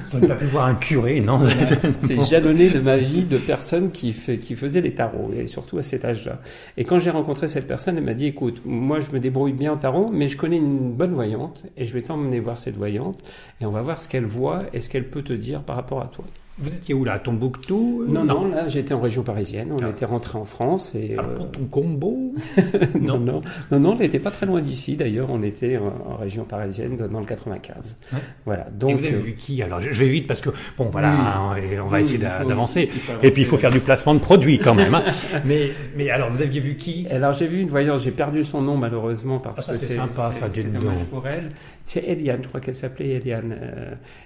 Vous 0.09 0.19
n'avez 0.19 0.27
pas 0.27 0.35
pu 0.35 0.45
voir 0.45 0.65
un 0.65 0.75
curé, 0.75 1.21
non 1.21 1.39
C'est 2.01 2.19
jalonné 2.25 2.69
de 2.69 2.79
ma 2.79 2.97
vie 2.97 3.23
de 3.23 3.37
personnes 3.37 3.91
qui, 3.91 4.11
fait, 4.11 4.39
qui 4.39 4.55
faisaient 4.55 4.81
les 4.81 4.93
tarots, 4.93 5.31
et 5.33 5.47
surtout 5.47 5.77
à 5.77 5.83
cet 5.83 6.03
âge-là. 6.03 6.39
Et 6.75 6.83
quand 6.83 6.99
j'ai 6.99 7.11
rencontré 7.11 7.47
cette 7.47 7.67
personne, 7.67 7.97
elle 7.97 8.03
m'a 8.03 8.13
dit, 8.13 8.25
écoute, 8.25 8.61
moi 8.65 8.99
je 8.99 9.11
me 9.11 9.19
débrouille 9.19 9.53
bien 9.53 9.73
en 9.73 9.77
tarot, 9.77 10.09
mais 10.11 10.27
je 10.27 10.35
connais 10.35 10.57
une 10.57 10.91
bonne 10.91 11.13
voyante, 11.13 11.65
et 11.77 11.85
je 11.85 11.93
vais 11.93 12.01
t'emmener 12.01 12.39
voir 12.39 12.59
cette 12.59 12.75
voyante, 12.75 13.19
et 13.61 13.65
on 13.65 13.71
va 13.71 13.81
voir 13.81 14.01
ce 14.01 14.09
qu'elle 14.09 14.25
voit 14.25 14.63
et 14.73 14.79
ce 14.79 14.89
qu'elle 14.89 15.07
peut 15.07 15.23
te 15.23 15.33
dire 15.33 15.61
par 15.61 15.75
rapport 15.75 16.01
à 16.01 16.07
toi. 16.07 16.25
Vous 16.57 16.73
étiez 16.73 16.95
où 16.95 17.03
là 17.03 17.13
À 17.13 17.19
Tombouctou 17.19 18.03
euh, 18.03 18.11
Non, 18.11 18.23
non, 18.23 18.47
là 18.47 18.67
j'étais 18.67 18.93
en 18.93 19.01
région 19.01 19.23
parisienne. 19.23 19.73
On 19.73 19.83
ah. 19.83 19.89
était 19.89 20.05
rentré 20.05 20.37
en 20.37 20.45
France. 20.45 20.95
Et, 20.95 21.15
ah, 21.17 21.21
euh... 21.21 21.35
pour 21.35 21.51
ton 21.51 21.65
combo 21.65 22.33
non. 22.99 23.19
non, 23.19 23.41
non, 23.71 23.79
non, 23.79 23.91
on 23.91 23.99
n'était 23.99 24.19
pas 24.19 24.31
très 24.31 24.45
loin 24.45 24.61
d'ici 24.61 24.95
d'ailleurs. 24.95 25.29
On 25.29 25.43
était 25.43 25.77
en, 25.77 26.15
région 26.15 26.45
parisienne 26.45 26.95
dans 26.95 27.19
le 27.19 27.25
95. 27.25 27.97
Voilà. 28.45 28.67
Donc, 28.71 28.91
et 28.91 28.93
vous 28.93 29.05
avez 29.05 29.15
euh, 29.15 29.19
vu 29.19 29.35
qui 29.35 29.61
Alors? 29.61 29.81
Je, 29.81 29.89
vais 29.89 30.07
vite 30.07 30.27
parce 30.27 30.39
que, 30.39 30.49
bon 30.77 30.85
voilà, 30.85 31.11
hein, 31.11 31.55
on 31.83 31.87
va 31.87 31.99
essayer 31.99 32.19
d'avancer. 32.19 32.89
Et 33.21 33.31
puis 33.31 33.41
il 33.41 33.47
faut 33.47 33.57
faire 33.57 33.71
du 33.71 33.81
placement 33.81 34.13
de 34.13 34.19
produits 34.19 34.59
quand 34.59 34.75
même. 34.75 34.95
Hein. 34.95 35.03
mais, 35.45 35.71
mais 35.97 36.09
alors 36.09 36.31
vous 36.31 36.41
aviez 36.41 36.61
vu 36.61 36.75
qui? 36.77 37.05
Alors 37.09 37.33
j'ai 37.33 37.47
vu 37.47 37.59
une 37.59 37.69
voyante, 37.69 37.99
j'ai 37.99 38.11
perdu 38.11 38.45
son 38.45 38.61
nom 38.61 38.77
malheureusement 38.77 39.39
parce 39.39 39.67
ah, 39.67 39.73
que 39.73 39.77
c'est 39.77 39.95
sympa 39.95 40.31
ça, 40.31 40.49
C'est 40.49 40.71
dommage 40.71 41.03
pour 41.11 41.27
elle. 41.27 41.51
C'est 41.83 42.03
Eliane, 42.05 42.39
je 42.41 42.47
crois 42.47 42.61
qu'elle 42.61 42.75
s'appelait 42.75 43.09
Eliane. 43.09 43.57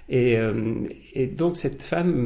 Et, 0.08 0.38
et 1.14 1.26
donc 1.26 1.56
cette 1.56 1.82
femme 1.82 2.19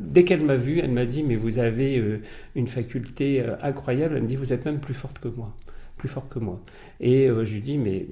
dès 0.00 0.24
qu'elle 0.24 0.42
m'a 0.42 0.56
vu, 0.56 0.80
elle 0.80 0.90
m'a 0.92 1.04
dit 1.04 1.22
mais 1.22 1.36
vous 1.36 1.58
avez 1.58 1.98
euh, 1.98 2.20
une 2.54 2.66
faculté 2.66 3.40
euh, 3.40 3.56
incroyable. 3.62 4.16
Elle 4.16 4.22
me 4.22 4.28
dit 4.28 4.36
vous 4.36 4.52
êtes 4.52 4.64
même 4.64 4.80
plus 4.80 4.94
forte 4.94 5.18
que 5.18 5.28
moi, 5.28 5.54
plus 5.96 6.08
fort 6.08 6.28
que 6.28 6.38
moi. 6.38 6.60
Et 7.00 7.28
euh, 7.28 7.44
je 7.44 7.54
lui 7.54 7.60
dis 7.60 7.78
mais 7.78 8.06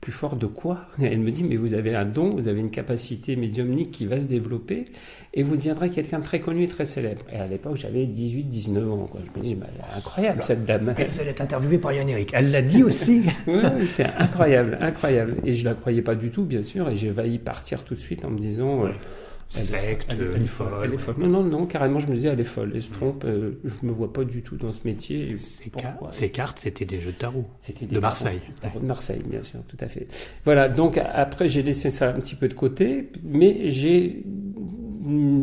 plus 0.00 0.12
fort 0.12 0.36
de 0.36 0.46
quoi? 0.46 0.86
Elle 1.00 1.20
me 1.20 1.30
dit 1.30 1.44
mais 1.44 1.56
vous 1.56 1.74
avez 1.74 1.94
un 1.94 2.04
don, 2.04 2.30
vous 2.30 2.48
avez 2.48 2.60
une 2.60 2.70
capacité 2.70 3.36
médiumnique 3.36 3.90
qui 3.90 4.06
va 4.06 4.18
se 4.18 4.26
développer 4.26 4.86
et 5.34 5.42
vous 5.42 5.56
deviendrez 5.56 5.90
quelqu'un 5.90 6.18
de 6.18 6.24
très 6.24 6.40
connu 6.40 6.64
et 6.64 6.68
très 6.68 6.84
célèbre. 6.84 7.24
Et 7.32 7.36
à 7.36 7.46
l'époque 7.46 7.76
j'avais 7.76 8.06
18-19 8.06 8.88
ans. 8.88 9.10
Je 9.14 9.38
me 9.38 9.44
dis 9.44 9.54
bah, 9.54 9.66
incroyable 9.96 10.42
cette 10.42 10.64
dame. 10.64 10.94
vous 10.96 11.20
allez 11.20 11.30
être 11.30 11.40
interviewée 11.40 11.78
par 11.78 11.92
Yann 11.92 12.08
Eric. 12.08 12.32
Elle 12.34 12.50
l'a 12.50 12.62
dit 12.62 12.82
aussi. 12.82 13.22
oui, 13.46 13.62
c'est 13.86 14.06
incroyable, 14.18 14.76
incroyable. 14.80 15.36
Et 15.44 15.52
je 15.52 15.64
la 15.64 15.74
croyais 15.74 16.02
pas 16.02 16.14
du 16.14 16.30
tout 16.30 16.44
bien 16.44 16.62
sûr 16.62 16.88
et 16.88 16.96
j'ai 16.96 17.12
failli 17.12 17.38
partir 17.38 17.84
tout 17.84 17.94
de 17.94 18.00
suite 18.00 18.24
en 18.24 18.30
me 18.30 18.38
disant 18.38 18.84
secte, 19.48 20.16
elle, 20.18 20.42
est 20.42 20.46
folle. 20.46 20.68
Elle 20.84 20.94
est 20.94 20.98
folle. 20.98 21.16
Non, 21.18 21.28
non, 21.28 21.42
non, 21.42 21.66
carrément, 21.66 21.98
je 21.98 22.08
me 22.08 22.14
disais, 22.14 22.28
elle 22.28 22.40
est 22.40 22.44
folle. 22.44 22.72
Elle 22.74 22.82
se 22.82 22.90
trompe. 22.90 23.24
Euh, 23.24 23.60
je 23.64 23.86
me 23.86 23.92
vois 23.92 24.12
pas 24.12 24.24
du 24.24 24.42
tout 24.42 24.56
dans 24.56 24.72
ce 24.72 24.80
métier. 24.84 25.34
Ces, 25.36 26.30
cartes, 26.30 26.58
c'était 26.58 26.84
des 26.84 27.00
jeux 27.00 27.12
de 27.12 27.16
tarot. 27.16 27.46
C'était 27.58 27.86
de 27.86 27.98
Marseille. 27.98 28.40
De 28.74 28.86
Marseille, 28.86 29.22
bien 29.24 29.42
sûr, 29.42 29.60
tout 29.66 29.78
à 29.80 29.88
fait. 29.88 30.06
Voilà. 30.44 30.68
Donc 30.68 30.98
après, 30.98 31.48
j'ai 31.48 31.62
laissé 31.62 31.90
ça 31.90 32.10
un 32.10 32.20
petit 32.20 32.34
peu 32.34 32.48
de 32.48 32.54
côté, 32.54 33.10
mais 33.24 33.70
j'ai 33.70 34.24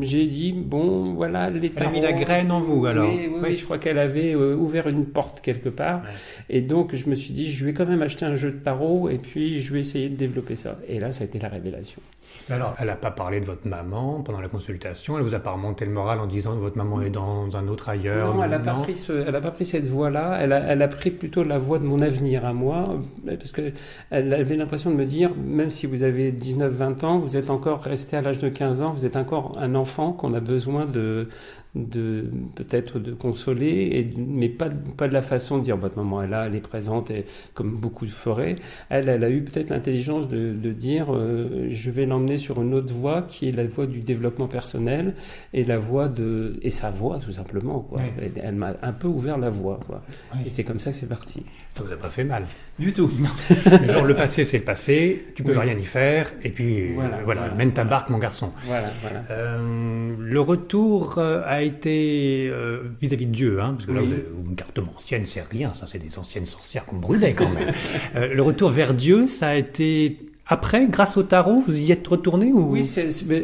j'ai 0.01 0.27
dit 0.27 0.53
bon 0.53 1.13
voilà 1.13 1.49
les 1.49 1.71
Elle 1.75 1.83
a 1.83 1.89
mis 1.89 2.01
la 2.01 2.13
graine 2.13 2.51
en 2.51 2.61
vous 2.61 2.85
alors. 2.85 3.09
Oui, 3.09 3.29
oui, 3.41 3.55
je 3.55 3.63
crois 3.63 3.77
qu'elle 3.77 3.97
avait 3.97 4.33
euh, 4.33 4.55
ouvert 4.55 4.87
une 4.87 5.05
porte 5.05 5.41
quelque 5.41 5.69
part 5.69 6.03
et 6.49 6.61
donc 6.61 6.95
je 6.95 7.09
me 7.09 7.15
suis 7.15 7.33
dit 7.33 7.51
je 7.51 7.65
vais 7.65 7.73
quand 7.73 7.85
même 7.85 8.01
acheter 8.01 8.25
un 8.25 8.35
jeu 8.35 8.51
de 8.51 8.57
tarot 8.57 9.09
et 9.09 9.17
puis 9.17 9.59
je 9.61 9.73
vais 9.73 9.79
essayer 9.79 10.09
de 10.09 10.15
développer 10.15 10.55
ça. 10.55 10.79
Et 10.87 10.99
là 10.99 11.11
ça 11.11 11.23
a 11.23 11.27
été 11.27 11.39
la 11.39 11.49
révélation. 11.49 12.01
Alors, 12.49 12.75
elle 12.79 12.87
n'a 12.87 12.95
pas 12.95 13.11
parlé 13.11 13.39
de 13.39 13.45
votre 13.45 13.67
maman 13.67 14.21
pendant 14.21 14.39
la 14.39 14.47
consultation, 14.47 15.17
elle 15.17 15.23
vous 15.23 15.35
a 15.35 15.39
pas 15.39 15.51
remonté 15.51 15.85
le 15.85 15.91
moral 15.91 16.19
en 16.19 16.27
disant 16.27 16.53
que 16.53 16.59
votre 16.59 16.77
maman 16.77 17.01
est 17.01 17.09
dans 17.09 17.55
un 17.55 17.67
autre 17.67 17.89
ailleurs. 17.89 18.35
Non, 18.35 18.43
elle 18.43 18.51
n'a 18.51 18.59
pas, 18.59 18.73
pris 18.73 18.95
pas 19.31 19.51
pris 19.51 19.65
cette 19.65 19.87
voie-là, 19.87 20.37
elle 20.39 20.53
a, 20.53 20.59
elle 20.59 20.81
a 20.81 20.87
pris 20.87 21.11
plutôt 21.11 21.43
la 21.43 21.57
voie 21.57 21.79
de 21.79 21.85
mon 21.85 22.01
avenir 22.01 22.45
à 22.45 22.53
moi, 22.53 22.95
parce 23.25 23.51
qu'elle 23.51 23.73
avait 24.11 24.55
l'impression 24.55 24.91
de 24.91 24.95
me 24.95 25.05
dire, 25.05 25.31
même 25.35 25.71
si 25.71 25.85
vous 25.85 26.03
avez 26.03 26.31
19-20 26.31 27.05
ans, 27.05 27.19
vous 27.19 27.37
êtes 27.37 27.49
encore 27.49 27.81
resté 27.81 28.17
à 28.17 28.21
l'âge 28.21 28.39
de 28.39 28.49
15 28.49 28.81
ans, 28.81 28.91
vous 28.91 29.05
êtes 29.05 29.15
encore 29.15 29.57
un 29.59 29.75
enfant 29.75 30.13
qu'on 30.13 30.33
a 30.33 30.39
besoin 30.39 30.85
de, 30.85 31.29
de 31.75 32.29
peut-être 32.55 32.99
de 32.99 33.13
consoler, 33.13 33.89
et, 33.93 34.13
mais 34.17 34.49
pas, 34.49 34.69
pas 34.97 35.07
de 35.07 35.13
la 35.13 35.21
façon 35.21 35.57
de 35.57 35.63
dire 35.63 35.77
votre 35.77 35.97
maman 35.97 36.23
est 36.23 36.27
là, 36.27 36.47
elle 36.47 36.55
est 36.55 36.61
présente, 36.61 37.11
et, 37.11 37.25
comme 37.53 37.75
beaucoup 37.75 38.05
feraient. 38.07 38.55
Elle, 38.89 39.09
elle 39.09 39.23
a 39.23 39.29
eu 39.29 39.43
peut-être 39.43 39.69
l'intelligence 39.69 40.27
de, 40.27 40.53
de, 40.53 40.71
dire 40.71 41.13
euh, 41.13 41.67
je 41.69 41.91
vais 41.91 42.05
l'emmener 42.05 42.37
sur 42.37 42.61
une 42.61 42.73
autre 42.73 42.93
voie 42.93 43.21
qui 43.21 43.49
est 43.49 43.51
la 43.51 43.65
voie 43.65 43.87
du 43.87 44.01
développement 44.01 44.47
personnel 44.47 45.13
et 45.53 45.63
la 45.63 45.77
voie 45.77 46.09
de 46.09 46.57
et 46.61 46.69
sa 46.69 46.89
voie 46.89 47.19
tout 47.19 47.31
simplement 47.31 47.79
quoi. 47.79 48.01
Elle, 48.41 48.55
m'a 48.55 48.73
un 48.81 48.93
peu 48.93 49.07
ouvert 49.07 49.37
la 49.37 49.49
voie 49.49 49.79
quoi. 49.85 50.01
Et 50.45 50.49
c'est 50.49 50.63
comme 50.63 50.79
ça 50.79 50.91
que 50.91 50.97
c'est 50.97 51.07
parti. 51.09 51.43
Ça 51.75 51.83
vous 51.83 51.91
a 51.91 51.97
pas 51.97 52.09
fait 52.09 52.23
mal 52.23 52.45
du 52.79 52.93
tout. 52.93 53.09
Genre 53.89 54.05
le 54.05 54.15
passé 54.15 54.43
c'est 54.43 54.59
le 54.59 54.63
passé, 54.63 55.27
tu 55.35 55.43
peux 55.43 55.57
rien 55.57 55.77
y 55.77 55.85
faire 55.85 56.31
et 56.43 56.49
puis 56.49 56.95
voilà, 57.23 57.51
mène 57.51 57.73
ta 57.73 57.83
barque 57.83 58.09
mon 58.09 58.17
garçon. 58.17 58.51
Voilà, 58.65 58.89
voilà. 59.01 59.23
Euh, 59.31 60.09
le 60.19 60.39
retour 60.39 61.15
euh, 61.17 61.41
été 61.65 62.47
euh, 62.49 62.83
vis-à-vis 63.01 63.25
de 63.25 63.31
Dieu, 63.31 63.61
hein, 63.61 63.73
parce 63.73 63.85
que 63.85 63.91
là, 63.91 64.01
une 64.01 64.55
carte 64.55 64.79
ancienne, 64.79 65.25
c'est 65.25 65.41
rien, 65.41 65.73
ça, 65.73 65.87
c'est 65.87 65.99
des 65.99 66.17
anciennes 66.17 66.45
sorcières 66.45 66.85
qu'on 66.85 66.97
brûlait 66.97 67.33
quand 67.33 67.49
même. 67.49 67.73
Euh, 68.15 68.33
le 68.33 68.41
retour 68.41 68.69
vers 68.69 68.93
Dieu, 68.93 69.27
ça 69.27 69.49
a 69.49 69.55
été 69.55 70.17
après, 70.47 70.85
grâce 70.85 71.17
au 71.17 71.23
tarot, 71.23 71.63
vous 71.67 71.75
y 71.75 71.91
êtes 71.91 72.07
retourné 72.07 72.53
ou? 72.53 72.69
Oui, 72.71 72.87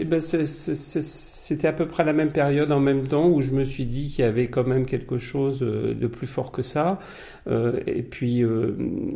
ben, 0.06 0.20
c'était 0.20 1.68
à 1.68 1.74
peu 1.74 1.88
près 1.88 2.04
la 2.04 2.14
même 2.14 2.32
période 2.32 2.72
en 2.72 2.80
même 2.80 3.08
temps 3.08 3.28
où 3.28 3.42
je 3.42 3.54
me 3.54 3.64
suis 3.64 3.86
dit 3.86 4.08
qu'il 4.08 4.24
y 4.24 4.28
avait 4.28 4.50
quand 4.50 4.68
même 4.68 4.86
quelque 4.86 5.18
chose 5.18 5.64
euh, 5.64 5.96
de 5.96 6.06
plus 6.06 6.28
fort 6.28 6.52
que 6.52 6.62
ça. 6.62 7.00
Euh, 7.48 7.80
et 7.88 8.04
puis, 8.04 8.44
euh, 8.44 8.76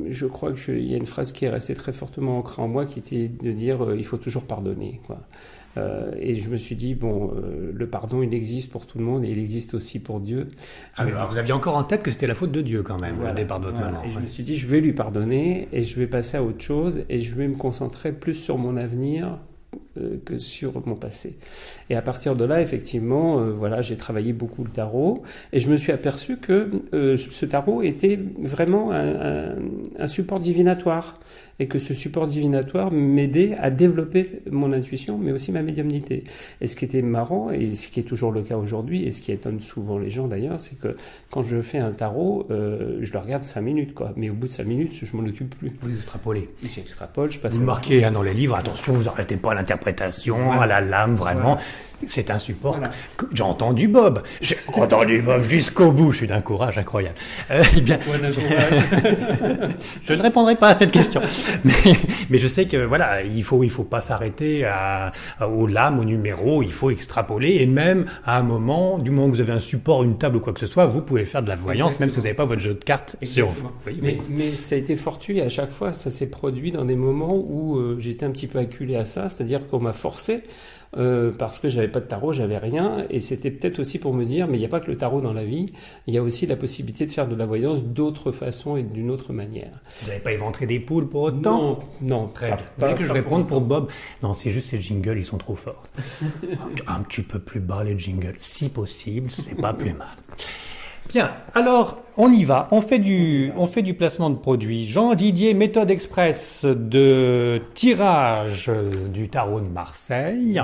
je 0.09 0.25
crois 0.25 0.53
qu'il 0.53 0.83
y 0.83 0.95
a 0.95 0.97
une 0.97 1.05
phrase 1.05 1.31
qui 1.31 1.45
est 1.45 1.49
restée 1.49 1.75
très 1.75 1.93
fortement 1.93 2.39
ancrée 2.39 2.63
en 2.63 2.67
moi 2.67 2.85
qui 2.85 2.99
était 2.99 3.27
de 3.27 3.51
dire 3.51 3.93
il 3.95 4.05
faut 4.05 4.17
toujours 4.17 4.45
pardonner. 4.45 4.99
Quoi. 5.05 5.19
Euh, 5.77 6.11
et 6.19 6.35
je 6.35 6.49
me 6.49 6.57
suis 6.57 6.75
dit, 6.75 6.95
bon, 6.95 7.31
euh, 7.35 7.71
le 7.73 7.87
pardon, 7.87 8.21
il 8.21 8.33
existe 8.33 8.71
pour 8.71 8.85
tout 8.85 8.97
le 8.97 9.03
monde 9.03 9.23
et 9.25 9.29
il 9.29 9.39
existe 9.39 9.73
aussi 9.73 9.99
pour 9.99 10.21
Dieu. 10.21 10.49
Ah, 10.95 11.03
alors 11.03 11.29
vous 11.29 11.37
aviez 11.37 11.53
encore 11.53 11.75
en 11.75 11.83
tête 11.83 12.01
que 12.01 12.11
c'était 12.11 12.27
la 12.27 12.35
faute 12.35 12.51
de 12.51 12.61
Dieu 12.61 12.83
quand 12.83 12.97
même, 12.97 13.15
voilà, 13.15 13.31
le 13.31 13.37
départ 13.37 13.59
de 13.59 13.65
votre 13.65 13.79
maman. 13.79 14.03
Et 14.03 14.11
je 14.11 14.19
me 14.19 14.27
suis 14.27 14.43
dit, 14.43 14.55
je 14.55 14.67
vais 14.67 14.81
lui 14.81 14.93
pardonner 14.93 15.67
et 15.71 15.83
je 15.83 15.99
vais 15.99 16.07
passer 16.07 16.37
à 16.37 16.43
autre 16.43 16.63
chose 16.63 17.01
et 17.09 17.19
je 17.19 17.35
vais 17.35 17.47
me 17.47 17.55
concentrer 17.55 18.13
plus 18.13 18.35
sur 18.35 18.57
mon 18.57 18.77
avenir 18.77 19.37
que 20.25 20.37
sur 20.37 20.85
mon 20.87 20.95
passé. 20.95 21.37
Et 21.89 21.95
à 21.95 22.01
partir 22.01 22.35
de 22.35 22.45
là, 22.45 22.61
effectivement, 22.61 23.39
euh, 23.39 23.51
voilà, 23.51 23.81
j'ai 23.81 23.95
travaillé 23.95 24.33
beaucoup 24.33 24.63
le 24.63 24.69
tarot 24.69 25.23
et 25.53 25.59
je 25.59 25.69
me 25.69 25.77
suis 25.77 25.91
aperçu 25.91 26.37
que 26.37 26.69
euh, 26.93 27.15
ce 27.15 27.45
tarot 27.45 27.81
était 27.81 28.19
vraiment 28.39 28.91
un, 28.91 29.55
un, 29.99 30.07
support 30.07 30.39
divinatoire 30.39 31.19
et 31.59 31.67
que 31.67 31.79
ce 31.79 31.93
support 31.93 32.27
divinatoire 32.27 32.91
m'aidait 32.91 33.55
à 33.59 33.69
développer 33.69 34.41
mon 34.51 34.73
intuition, 34.73 35.17
mais 35.17 35.31
aussi 35.31 35.51
ma 35.51 35.61
médiumnité. 35.61 36.25
Et 36.59 36.67
ce 36.67 36.75
qui 36.75 36.85
était 36.85 37.01
marrant, 37.01 37.49
et 37.51 37.73
ce 37.75 37.87
qui 37.87 37.99
est 37.99 38.03
toujours 38.03 38.31
le 38.31 38.41
cas 38.41 38.57
aujourd'hui, 38.57 39.03
et 39.03 39.11
ce 39.11 39.21
qui 39.21 39.31
étonne 39.31 39.61
souvent 39.61 39.97
les 39.97 40.09
gens 40.09 40.27
d'ailleurs, 40.27 40.59
c'est 40.59 40.77
que 40.77 40.97
quand 41.31 41.43
je 41.43 41.61
fais 41.61 41.77
un 41.77 41.91
tarot, 41.91 42.47
euh, 42.51 42.97
je 43.01 43.13
le 43.13 43.19
regarde 43.19 43.45
cinq 43.45 43.61
minutes, 43.61 43.93
quoi. 43.93 44.13
Mais 44.17 44.29
au 44.29 44.33
bout 44.33 44.47
de 44.47 44.51
cinq 44.51 44.65
minutes, 44.67 44.91
je 45.01 45.15
m'en 45.15 45.23
occupe 45.23 45.55
plus. 45.57 45.71
Vous 45.81 45.93
extrapolez. 45.93 46.49
J'extrapole, 46.63 47.31
je 47.31 47.39
passe. 47.39 47.55
Vous 47.55 47.63
marquez 47.63 48.03
hein, 48.03 48.11
dans 48.11 48.23
les 48.23 48.33
livres, 48.33 48.55
attention, 48.55 48.93
vous 48.93 49.03
n'arrêtez 49.03 49.37
pas 49.37 49.53
l'interprétation, 49.53 49.84
à 49.85 50.65
la 50.67 50.81
lame, 50.81 51.15
vraiment. 51.15 51.57
C'est 52.05 52.29
un 52.29 52.39
support. 52.39 52.79
J'ai 53.33 53.43
entendu 53.43 53.87
Bob. 53.87 54.21
J'ai 54.41 54.57
entendu 54.73 55.21
Bob 55.21 55.41
jusqu'au 55.43 55.91
bout. 55.91 56.11
Je 56.11 56.17
suis 56.17 56.27
d'un 56.27 56.41
courage 56.41 56.77
incroyable. 56.77 57.15
Euh, 57.51 57.63
eh 57.77 57.81
bien, 57.81 57.99
je 60.03 60.13
ne 60.13 60.21
répondrai 60.21 60.55
pas 60.55 60.69
à 60.69 60.75
cette 60.75 60.91
question. 60.91 61.21
Mais, 61.63 61.73
mais, 62.29 62.37
je 62.37 62.47
sais 62.47 62.65
que 62.65 62.77
voilà, 62.77 63.23
il 63.23 63.43
faut 63.43 63.63
il 63.63 63.69
faut 63.69 63.83
pas 63.83 64.01
s'arrêter 64.01 64.65
à, 64.65 65.11
aux 65.41 65.67
lames, 65.67 65.99
au 65.99 66.03
numéro. 66.03 66.61
Il 66.61 66.71
faut 66.71 66.91
extrapoler 66.91 67.57
et 67.59 67.65
même 67.65 68.05
à 68.25 68.37
un 68.37 68.43
moment, 68.43 68.97
du 68.97 69.11
moment 69.11 69.27
que 69.27 69.35
vous 69.35 69.41
avez 69.41 69.53
un 69.53 69.59
support, 69.59 70.03
une 70.03 70.17
table 70.17 70.37
ou 70.37 70.39
quoi 70.39 70.53
que 70.53 70.59
ce 70.59 70.67
soit, 70.67 70.85
vous 70.85 71.01
pouvez 71.01 71.25
faire 71.25 71.41
de 71.41 71.49
la 71.49 71.55
voyance, 71.55 71.99
même 71.99 72.09
si 72.09 72.17
vous 72.17 72.23
n'avez 72.23 72.35
pas 72.35 72.45
votre 72.45 72.61
jeu 72.61 72.73
de 72.73 72.83
cartes 72.83 73.15
sur 73.23 73.47
vous. 73.47 73.69
mais, 74.01 74.19
mais, 74.29 74.49
ça 74.51 74.75
a 74.75 74.77
été 74.77 74.95
fortuit 74.95 75.41
à 75.41 75.49
chaque 75.49 75.71
fois. 75.71 75.93
Ça 75.93 76.09
s'est 76.09 76.29
produit 76.29 76.71
dans 76.71 76.85
des 76.85 76.95
moments 76.95 77.35
où 77.35 77.77
euh, 77.77 77.95
j'étais 77.99 78.25
un 78.25 78.31
petit 78.31 78.47
peu 78.47 78.59
acculé 78.59 78.95
à 78.95 79.05
ça, 79.05 79.29
c'est-à-dire 79.29 79.65
qu'on 79.75 79.83
m'a 79.83 79.93
forcé 79.93 80.43
euh, 80.97 81.31
parce 81.37 81.59
que 81.59 81.67
j'avais 81.69 81.89
pas 81.89 81.99
de 81.99 82.05
tarot, 82.05 82.31
j'avais 82.31 82.57
rien, 82.57 83.05
et 83.09 83.19
c'était 83.19 83.51
peut-être 83.51 83.79
aussi 83.79 83.99
pour 83.99 84.13
me 84.13 84.23
dire, 84.23 84.47
mais 84.47 84.55
il 84.55 84.59
n'y 84.59 84.65
a 84.65 84.69
pas 84.69 84.79
que 84.79 84.89
le 84.89 84.95
tarot 84.95 85.19
dans 85.19 85.33
la 85.33 85.43
vie, 85.43 85.73
il 86.07 86.13
y 86.13 86.17
a 86.17 86.23
aussi 86.23 86.47
la 86.47 86.55
possibilité 86.55 87.05
de 87.05 87.11
faire 87.11 87.27
de 87.27 87.35
la 87.35 87.45
voyance 87.45 87.83
d'autres 87.83 88.31
façons 88.31 88.77
et 88.77 88.83
d'une 88.83 89.11
autre 89.11 89.33
manière. 89.33 89.81
Vous 90.01 90.07
n'avez 90.07 90.21
pas 90.21 90.31
éventré 90.31 90.65
des 90.65 90.79
poules 90.79 91.09
pour 91.09 91.23
autant? 91.23 91.61
Non, 91.61 91.79
non, 92.01 92.27
très 92.27 92.47
bien. 92.47 92.57
Voulez 92.77 92.95
que 92.95 93.03
je 93.03 93.11
réponde 93.11 93.45
pour 93.47 93.59
Bob? 93.59 93.89
Non, 94.23 94.33
c'est 94.33 94.51
juste 94.51 94.69
ces 94.69 94.81
jingles, 94.81 95.17
ils 95.17 95.25
sont 95.25 95.37
trop 95.37 95.55
forts. 95.55 95.83
un 96.87 97.01
petit 97.01 97.23
peu 97.23 97.39
plus 97.39 97.59
bas 97.59 97.83
les 97.83 97.99
jingles, 97.99 98.35
si 98.39 98.69
possible, 98.69 99.29
c'est 99.31 99.59
pas 99.59 99.73
plus 99.73 99.93
mal. 99.93 100.07
Bien, 101.09 101.31
alors 101.53 102.01
on 102.17 102.31
y 102.31 102.43
va. 102.43 102.67
On 102.71 102.81
fait 102.81 102.99
du, 102.99 103.51
on 103.57 103.67
fait 103.67 103.81
du 103.81 103.93
placement 103.93 104.29
de 104.29 104.37
produits. 104.37 104.87
Jean 104.87 105.13
Didier, 105.13 105.53
méthode 105.53 105.91
express 105.91 106.65
de 106.65 107.61
tirage 107.73 108.71
du 109.13 109.29
tarot 109.29 109.59
de 109.59 109.67
Marseille. 109.67 110.61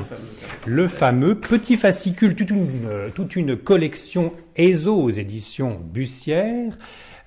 Le 0.66 0.88
fameux, 0.88 1.36
petit 1.36 1.78
fascicule, 1.78 2.36
toute 2.36 2.50
une, 2.50 3.12
toute 3.14 3.36
une 3.36 3.56
collection 3.56 4.34
ESO 4.56 4.96
aux 4.96 5.12
éditions 5.12 5.80
Bussière. 5.94 6.74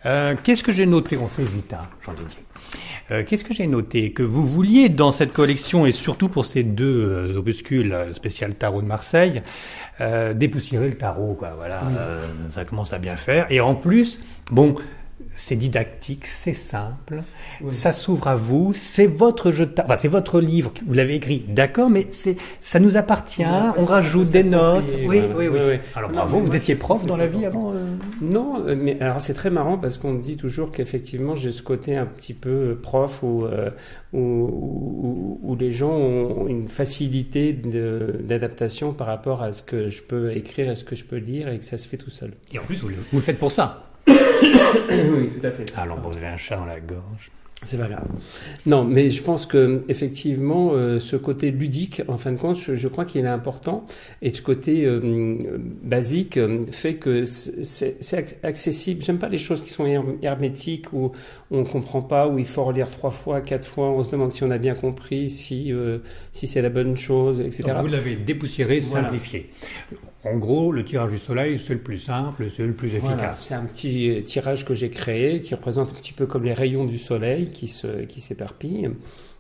Euh, 0.07 0.35
qu'est-ce 0.43 0.63
que 0.63 0.73
j'ai 0.73 0.87
noté 0.87 1.17
On 1.17 1.27
fait 1.27 1.45
vite, 1.45 1.73
hein, 1.73 1.89
Jean. 2.05 2.13
Euh, 3.11 3.23
qu'est-ce 3.25 3.45
que 3.45 3.53
j'ai 3.53 3.67
noté 3.67 4.13
Que 4.13 4.23
vous 4.23 4.45
vouliez 4.45 4.89
dans 4.89 5.13
cette 5.13 5.33
collection, 5.33 5.85
et 5.85 5.93
surtout 5.93 6.29
pour 6.29 6.47
ces 6.47 6.63
deux 6.63 7.05
euh, 7.05 7.37
opuscules 7.37 7.93
euh, 7.93 8.13
spécial 8.13 8.55
tarot 8.55 8.81
de 8.81 8.87
Marseille, 8.87 9.43
dépoussiérer 10.35 10.89
le 10.89 10.97
tarot, 10.97 11.35
quoi. 11.35 11.55
Voilà, 11.57 11.83
ça 12.53 12.65
commence 12.65 12.93
à 12.93 12.99
bien 12.99 13.17
faire. 13.17 13.47
Et 13.51 13.61
en 13.61 13.75
plus, 13.75 14.21
bon, 14.51 14.75
c'est 15.35 15.57
didactique, 15.57 16.27
c'est 16.27 16.55
simple, 16.55 17.23
ça 17.69 17.93
s'ouvre 17.93 18.29
à 18.29 18.37
vous, 18.37 18.73
c'est 18.73 19.07
votre 19.07 19.51
jeu 19.51 19.67
de 19.67 19.73
enfin, 19.83 19.97
c'est 19.97 20.09
votre 20.09 20.41
livre, 20.41 20.73
vous 20.87 20.95
l'avez 20.95 21.17
écrit, 21.17 21.45
d'accord, 21.49 21.91
mais 21.91 22.07
c'est, 22.11 22.37
ça 22.61 22.79
nous 22.79 22.97
appartient, 22.97 23.45
on 23.77 23.85
rajoute 23.85 24.31
des 24.31 24.45
notes. 24.45 24.95
Oui, 25.07 25.23
oui, 25.37 25.49
oui, 25.49 25.61
Alors 25.97 26.11
bravo, 26.11 26.39
vous 26.39 26.55
étiez 26.55 26.77
prof 26.77 27.05
dans 27.05 27.17
la 27.17 27.27
vie 27.27 27.45
avant 27.45 27.73
euh 27.73 27.97
Non, 28.23 28.65
euh, 28.65 28.77
mais 28.79 29.01
alors 29.01 29.21
c'est 29.21 29.35
très 29.35 29.51
marrant 29.51 29.77
parce 29.77 29.99
qu'on 29.99 30.15
dit 30.15 30.37
toujours 30.37 30.71
qu'effectivement 30.71 31.35
j'ai 31.35 31.51
ce 31.51 31.63
côté 31.63 31.97
un 31.97 32.07
petit 32.07 32.35
peu 32.35 32.51
euh, 32.51 32.79
prof 32.81 33.23
où, 33.23 33.47
où, 34.13 35.39
où, 35.43 35.57
les 35.57 35.73
gens 35.73 35.93
ont 35.93 36.47
une 36.47 36.69
facilité 36.69 37.53
d'adaptation 37.53 38.93
par 38.93 39.07
rapport 39.07 39.43
à 39.43 39.53
ce 39.53 39.63
que 39.63 39.89
je 39.89 40.03
peux 40.03 40.37
écrire, 40.37 40.71
à 40.71 40.75
ce 40.75 40.85
que 40.85 40.95
je 40.95 41.05
peux 41.05 41.17
lire 41.17 41.49
et 41.49 41.59
que 41.59 41.65
ça 41.65 41.79
se 41.79 41.89
fait 41.89 41.97
tout 41.97 42.11
seul. 42.11 42.33
Et 42.53 42.59
en 42.59 42.63
plus, 42.63 42.83
vous 42.83 42.91
vous 42.91 43.19
le 43.19 43.23
faites 43.23 43.39
pour 43.39 43.53
ça. 43.53 43.94
Oui, 44.91 45.31
tout 45.41 45.47
à 45.47 45.51
fait. 45.51 45.65
Vous 46.03 46.17
avez 46.17 46.27
un 46.27 46.37
chat 46.37 46.57
dans 46.57 46.67
la 46.67 46.81
gorge. 46.81 47.31
C'est 47.65 47.79
pas 47.79 47.89
grave. 47.89 48.07
Non, 48.67 48.85
mais 48.85 49.11
je 49.11 49.23
pense 49.23 49.47
que 49.47 49.83
effectivement, 49.89 50.73
euh, 50.73 50.99
ce 50.99 51.17
côté 51.17 51.51
ludique, 51.51 52.03
en 52.09 52.17
fin 52.17 52.33
de 52.33 52.37
compte, 52.37 52.57
je, 52.57 52.89
crois 52.89 53.05
qu'il 53.05 53.25
est 53.25 53.29
important, 53.29 53.85
et 54.23 54.31
ce 54.31 54.43
côté 54.43 54.85
euh, 54.85 55.35
basique 55.83 56.37
euh, 56.37 56.67
fait 56.71 56.97
que 56.97 57.25
c'est 57.25 58.39
accessible. 58.43 59.03
J'aime 59.03 59.19
pas 59.19 59.29
les 59.29 59.39
choses 59.39 59.63
qui 59.63 59.71
sont 59.71 59.87
hermétiques 60.23 60.93
où 60.93 61.13
on 61.51 61.65
comprend 61.65 62.03
pas, 62.03 62.29
où 62.29 62.39
il 62.39 62.47
faut 62.47 62.65
relire 62.65 62.91
trois 62.91 63.11
fois, 63.11 63.41
quatre 63.41 63.67
fois, 63.67 63.91
on 63.91 64.03
se 64.03 64.11
demande 64.11 64.33
si 64.33 64.45
on 64.45 64.51
a 64.51 64.59
bien 64.59 64.75
compris, 64.75 65.31
si 65.31 65.73
si 66.33 66.47
c'est 66.47 66.63
la 66.63 66.71
bonne 66.71 66.97
chose, 66.97 67.41
etc. 67.41 67.63
Donc 67.69 67.83
vous 67.83 67.87
l'avez 67.87 68.17
dépoussiéré, 68.17 68.81
simplifié. 68.81 69.51
En 70.25 70.39
gros, 70.39 70.73
le 70.73 70.85
tirage 70.85 71.11
du 71.11 71.19
soleil, 71.19 71.59
c'est 71.59 71.75
le 71.75 71.81
plus 71.81 71.99
simple, 71.99 72.49
c'est 72.49 72.67
le 72.67 72.73
plus 72.73 72.95
efficace. 72.95 73.47
c'est 73.47 73.55
un 73.55 73.65
petit 73.67 74.23
tirage 74.25 74.65
que 74.65 74.75
j'ai 74.75 74.89
créé 74.89 75.43
qui 75.43 75.55
représente 75.55 75.91
un 75.91 75.95
petit 75.95 76.15
peu 76.15 76.27
comme 76.27 76.45
les 76.45 76.55
rayons 76.55 76.85
du 76.85 76.99
soleil 76.99 77.51
qui 77.51 77.69
s'éparpillent. 77.69 78.89
Qui 78.89 79.34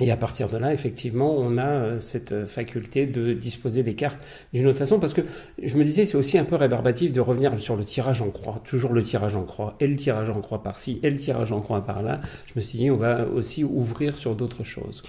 et 0.00 0.12
à 0.12 0.16
partir 0.16 0.48
de 0.48 0.56
là, 0.56 0.72
effectivement, 0.72 1.34
on 1.36 1.58
a 1.58 1.66
euh, 1.66 2.00
cette 2.00 2.30
euh, 2.30 2.46
faculté 2.46 3.06
de 3.06 3.32
disposer 3.32 3.82
des 3.82 3.94
cartes 3.94 4.20
d'une 4.52 4.68
autre 4.68 4.78
façon, 4.78 5.00
parce 5.00 5.12
que 5.12 5.22
je 5.60 5.76
me 5.76 5.82
disais, 5.82 6.04
c'est 6.04 6.16
aussi 6.16 6.38
un 6.38 6.44
peu 6.44 6.54
rébarbatif 6.54 7.12
de 7.12 7.20
revenir 7.20 7.58
sur 7.58 7.74
le 7.74 7.82
tirage 7.82 8.22
en 8.22 8.30
croix, 8.30 8.62
toujours 8.64 8.92
le 8.92 9.02
tirage 9.02 9.34
en 9.34 9.42
croix, 9.42 9.76
et 9.80 9.88
le 9.88 9.96
tirage 9.96 10.30
en 10.30 10.40
croix 10.40 10.62
par-ci, 10.62 11.00
et 11.02 11.10
le 11.10 11.16
tirage 11.16 11.50
en 11.50 11.60
croix 11.60 11.84
par-là. 11.84 12.20
Je 12.46 12.52
me 12.54 12.60
suis 12.60 12.78
dit, 12.78 12.92
on 12.92 12.96
va 12.96 13.26
aussi 13.26 13.64
ouvrir 13.64 14.16
sur 14.16 14.36
d'autres 14.36 14.62
choses. 14.62 15.02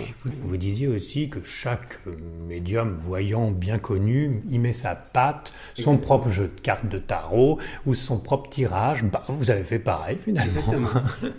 Vous, 0.44 0.58
disiez 0.58 0.88
aussi 0.88 1.30
que 1.30 1.44
chaque 1.44 2.00
euh, 2.08 2.12
médium 2.48 2.98
voyant 2.98 3.52
bien 3.52 3.78
connu 3.78 4.42
y 4.50 4.58
met 4.58 4.74
sa 4.74 4.96
patte, 4.96 5.54
son 5.76 5.98
propre 5.98 6.30
jeu 6.30 6.52
de 6.56 6.62
cartes 6.62 6.90
de 6.90 6.98
tarot, 6.98 7.60
ou 7.86 7.94
son 7.94 8.18
propre 8.18 8.50
tirage. 8.50 9.04
Bah, 9.04 9.24
vous 9.28 9.52
avez 9.52 9.64
fait 9.64 9.78
pareil, 9.80 10.18
finalement. 10.20 10.52
Exactement. 10.52 10.90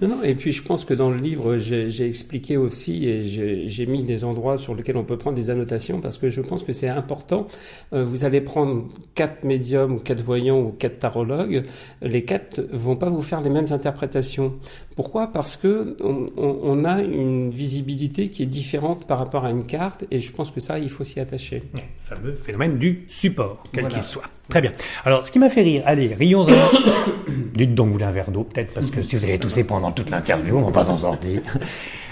non, 0.02 0.08
non, 0.08 0.22
et 0.22 0.36
puis 0.36 0.52
je 0.52 0.62
pense 0.62 0.84
que 0.84 0.94
dans 0.94 1.10
le 1.10 1.18
livre, 1.18 1.58
j'ai 1.58 2.06
expliqué 2.06 2.56
aussi, 2.56 3.08
et 3.08 3.26
j'ai 3.26 3.39
j'ai 3.66 3.86
mis 3.86 4.02
des 4.02 4.24
endroits 4.24 4.58
sur 4.58 4.74
lesquels 4.74 4.96
on 4.96 5.04
peut 5.04 5.16
prendre 5.16 5.36
des 5.36 5.50
annotations 5.50 6.00
parce 6.00 6.18
que 6.18 6.30
je 6.30 6.40
pense 6.40 6.62
que 6.62 6.72
c'est 6.72 6.88
important. 6.88 7.46
Euh, 7.92 8.04
vous 8.04 8.24
allez 8.24 8.40
prendre 8.40 8.84
quatre 9.14 9.44
médiums 9.44 9.94
ou 9.94 9.98
quatre 9.98 10.22
voyants 10.22 10.60
ou 10.60 10.70
quatre 10.70 10.98
tarologues. 10.98 11.64
Les 12.02 12.24
quatre 12.24 12.60
vont 12.72 12.96
pas 12.96 13.08
vous 13.08 13.22
faire 13.22 13.40
les 13.40 13.50
mêmes 13.50 13.70
interprétations. 13.70 14.54
Pourquoi? 14.96 15.28
Parce 15.28 15.56
que 15.56 15.96
on, 16.02 16.84
a 16.84 17.02
une 17.02 17.50
visibilité 17.50 18.28
qui 18.28 18.42
est 18.42 18.46
différente 18.46 19.06
par 19.06 19.18
rapport 19.18 19.44
à 19.44 19.50
une 19.50 19.64
carte 19.64 20.04
et 20.10 20.20
je 20.20 20.32
pense 20.32 20.50
que 20.50 20.60
ça, 20.60 20.78
il 20.78 20.90
faut 20.90 21.04
s'y 21.04 21.20
attacher. 21.20 21.62
Le 21.74 21.80
fameux 22.00 22.34
phénomène 22.36 22.78
du 22.78 23.04
support, 23.08 23.62
quel 23.72 23.88
qu'il 23.88 24.02
soit. 24.02 24.24
Très 24.50 24.60
bien. 24.60 24.72
Alors, 25.04 25.26
ce 25.26 25.32
qui 25.32 25.38
m'a 25.38 25.48
fait 25.48 25.62
rire, 25.62 25.82
allez, 25.86 26.14
rions 26.14 26.42
en... 26.42 26.46
Dites 27.54 27.74
donc, 27.74 27.86
vous 27.86 27.92
voulez 27.94 28.04
un 28.04 28.10
verre 28.10 28.30
d'eau, 28.30 28.44
peut-être, 28.44 28.72
parce 28.72 28.90
que 28.90 29.02
si 29.02 29.16
vous 29.16 29.24
allez 29.24 29.38
tousser 29.38 29.64
pendant 29.64 29.92
toute 29.92 30.10
l'interview, 30.10 30.56
on 30.56 30.62
va 30.62 30.72
pas 30.72 30.84
s'en 30.84 30.98
sortir. 30.98 31.40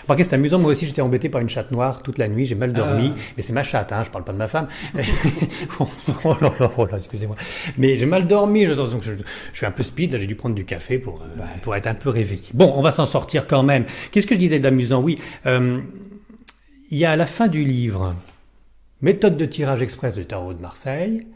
Remarquez, 0.04 0.24
c'est 0.24 0.34
amusant. 0.34 0.58
Moi 0.58 0.72
aussi, 0.72 0.86
j'étais 0.86 1.00
embêté 1.00 1.28
par 1.28 1.40
une 1.40 1.48
chatte 1.48 1.70
noire 1.70 2.02
toute 2.02 2.18
la 2.18 2.28
nuit. 2.28 2.46
J'ai 2.46 2.54
mal 2.54 2.72
dormi. 2.72 3.12
Ah. 3.14 3.20
Mais 3.36 3.42
c'est 3.42 3.52
ma 3.52 3.62
chatte, 3.62 3.92
hein. 3.92 4.02
Je 4.04 4.10
parle 4.10 4.24
pas 4.24 4.32
de 4.32 4.38
ma 4.38 4.48
femme. 4.48 4.68
oh 5.80 6.36
là 6.40 6.52
là, 6.60 6.70
oh 6.76 6.86
là 6.86 6.98
excusez-moi. 6.98 7.36
Mais 7.76 7.96
j'ai 7.96 8.06
mal 8.06 8.26
dormi. 8.26 8.66
Je, 8.66 8.72
donc 8.72 9.02
je, 9.02 9.12
suis 9.52 9.66
un 9.66 9.70
peu 9.70 9.82
speed. 9.82 10.16
J'ai 10.16 10.26
dû 10.26 10.34
prendre 10.34 10.54
du 10.54 10.64
café 10.64 10.98
pour, 10.98 11.22
euh, 11.22 11.42
pour 11.62 11.74
être 11.76 11.86
un 11.86 11.94
peu 11.94 12.10
réveillé. 12.10 12.50
Bon, 12.54 12.72
on 12.76 12.82
va 12.82 12.92
s'en 12.92 13.06
sortir 13.06 13.46
quand 13.46 13.62
même. 13.62 13.84
Qu'est-ce 14.10 14.26
que 14.26 14.34
je 14.34 14.40
disais 14.40 14.60
d'amusant? 14.60 15.00
Oui, 15.00 15.18
euh, 15.46 15.80
il 16.90 16.98
y 16.98 17.04
a 17.04 17.12
à 17.12 17.16
la 17.16 17.26
fin 17.26 17.48
du 17.48 17.64
livre, 17.64 18.14
méthode 19.02 19.36
de 19.36 19.44
tirage 19.44 19.82
express 19.82 20.16
du 20.16 20.26
tarot 20.26 20.54
de 20.54 20.60
Marseille. 20.60 21.26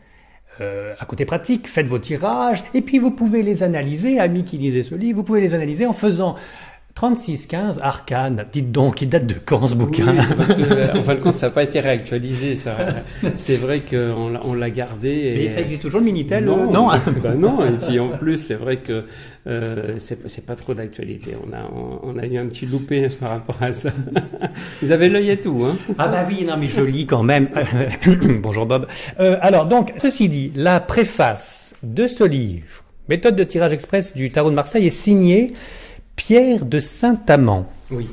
Euh, 0.61 0.95
à 1.01 1.07
côté 1.07 1.25
pratique, 1.25 1.67
faites 1.67 1.87
vos 1.87 1.99
tirages, 1.99 2.63
et 2.75 2.83
puis 2.83 2.99
vous 2.99 3.11
pouvez 3.11 3.43
les 3.43 3.63
analyser, 3.63 4.21
amis 4.21 4.45
qui 4.45 4.59
lisez 4.59 4.83
ce 4.83 4.95
livre, 4.95 5.17
vous 5.17 5.25
pouvez 5.25 5.41
les 5.41 5.55
analyser 5.55 5.87
en 5.87 5.95
faisant 5.95 6.37
3615 7.07 7.81
Arcane. 7.83 8.45
Dites 8.53 8.71
donc, 8.71 9.03
il 9.03 9.09
date 9.09 9.27
de 9.27 9.35
quand 9.45 9.67
ce 9.67 9.75
bouquin 9.75 10.13
Oui, 10.17 10.25
parce 10.37 10.55
que, 10.55 10.97
en 10.99 11.03
fin 11.03 11.15
de 11.17 11.21
compte, 11.21 11.37
ça 11.37 11.47
n'a 11.49 11.53
pas 11.53 11.65
été 11.65 11.81
réactualisé. 11.81 12.55
Ça. 12.55 12.77
C'est 13.35 13.57
vrai 13.57 13.81
qu'on 13.81 14.29
l'a- 14.31 14.41
on 14.45 14.55
l'a 14.55 14.71
gardé. 14.71 15.09
Et, 15.09 15.45
Et 15.45 15.49
ça 15.49 15.63
existe 15.63 15.83
toujours 15.83 15.99
le 15.99 16.07
Minitel 16.07 16.45
non, 16.45 16.69
euh, 16.69 16.73
Non 16.73 16.87
bah 17.23 17.35
non. 17.37 17.65
Et 17.67 17.73
puis 17.73 17.99
en 17.99 18.11
plus, 18.11 18.37
c'est 18.37 18.55
vrai 18.55 18.77
que 18.77 19.05
euh, 19.49 19.95
c'est 19.99 20.29
c'est 20.29 20.47
pas 20.47 20.55
trop 20.55 20.75
d'actualité. 20.75 21.33
On 21.45 21.53
a, 21.53 21.69
on, 21.75 22.15
on 22.15 22.19
a 22.21 22.25
eu 22.27 22.39
un 22.39 22.47
petit 22.47 22.67
loupé 22.67 23.09
par 23.21 23.31
rapport 23.31 23.57
à 23.61 23.73
ça. 23.73 23.91
Vous 24.81 24.93
avez 24.93 25.09
l'œil 25.09 25.31
et 25.31 25.41
tout, 25.41 25.65
hein 25.67 25.77
Ah 25.99 26.07
bah 26.07 26.25
oui, 26.29 26.45
non 26.47 26.57
mais 26.57 26.69
je 26.69 26.83
lis 26.83 27.07
quand 27.07 27.25
même. 27.25 27.49
Bonjour 28.43 28.65
Bob. 28.67 28.87
Euh, 29.19 29.37
alors 29.41 29.67
donc, 29.67 29.93
ceci 29.99 30.29
dit, 30.29 30.53
la 30.55 30.79
préface 30.79 31.75
de 31.83 32.07
ce 32.07 32.23
livre, 32.23 32.85
méthode 33.09 33.35
de 33.35 33.43
tirage 33.43 33.73
express 33.73 34.15
du 34.15 34.31
tarot 34.31 34.51
de 34.51 34.55
Marseille, 34.55 34.87
est 34.87 34.91
signée 34.91 35.53
Pierre 36.17 36.65
de 36.65 36.81
Saint-Amand. 36.81 37.67
Oui. 37.91 38.09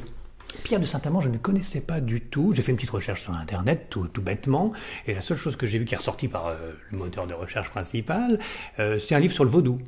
Pierre 0.64 0.80
de 0.80 0.86
Saint-Amand, 0.86 1.22
je 1.22 1.30
ne 1.30 1.38
connaissais 1.38 1.82
pas 1.82 2.00
du 2.00 2.22
tout. 2.22 2.54
J'ai 2.54 2.62
fait 2.62 2.72
une 2.72 2.78
petite 2.78 2.90
recherche 2.90 3.22
sur 3.22 3.34
Internet, 3.34 3.88
tout, 3.90 4.08
tout 4.08 4.22
bêtement, 4.22 4.72
et 5.08 5.14
la 5.14 5.22
seule 5.22 5.38
chose 5.38 5.56
que 5.56 5.66
j'ai 5.66 5.80
vue 5.80 5.86
qui 5.86 5.94
est 5.94 5.98
ressortie 5.98 6.28
par 6.28 6.48
euh, 6.48 6.74
le 6.92 6.98
moteur 6.98 7.28
de 7.28 7.34
recherche 7.34 7.70
principal, 7.70 8.40
euh, 8.80 9.00
c'est 9.00 9.16
un 9.16 9.20
livre 9.20 9.34
sur 9.34 9.44
le 9.44 9.50
vaudou. 9.50 9.80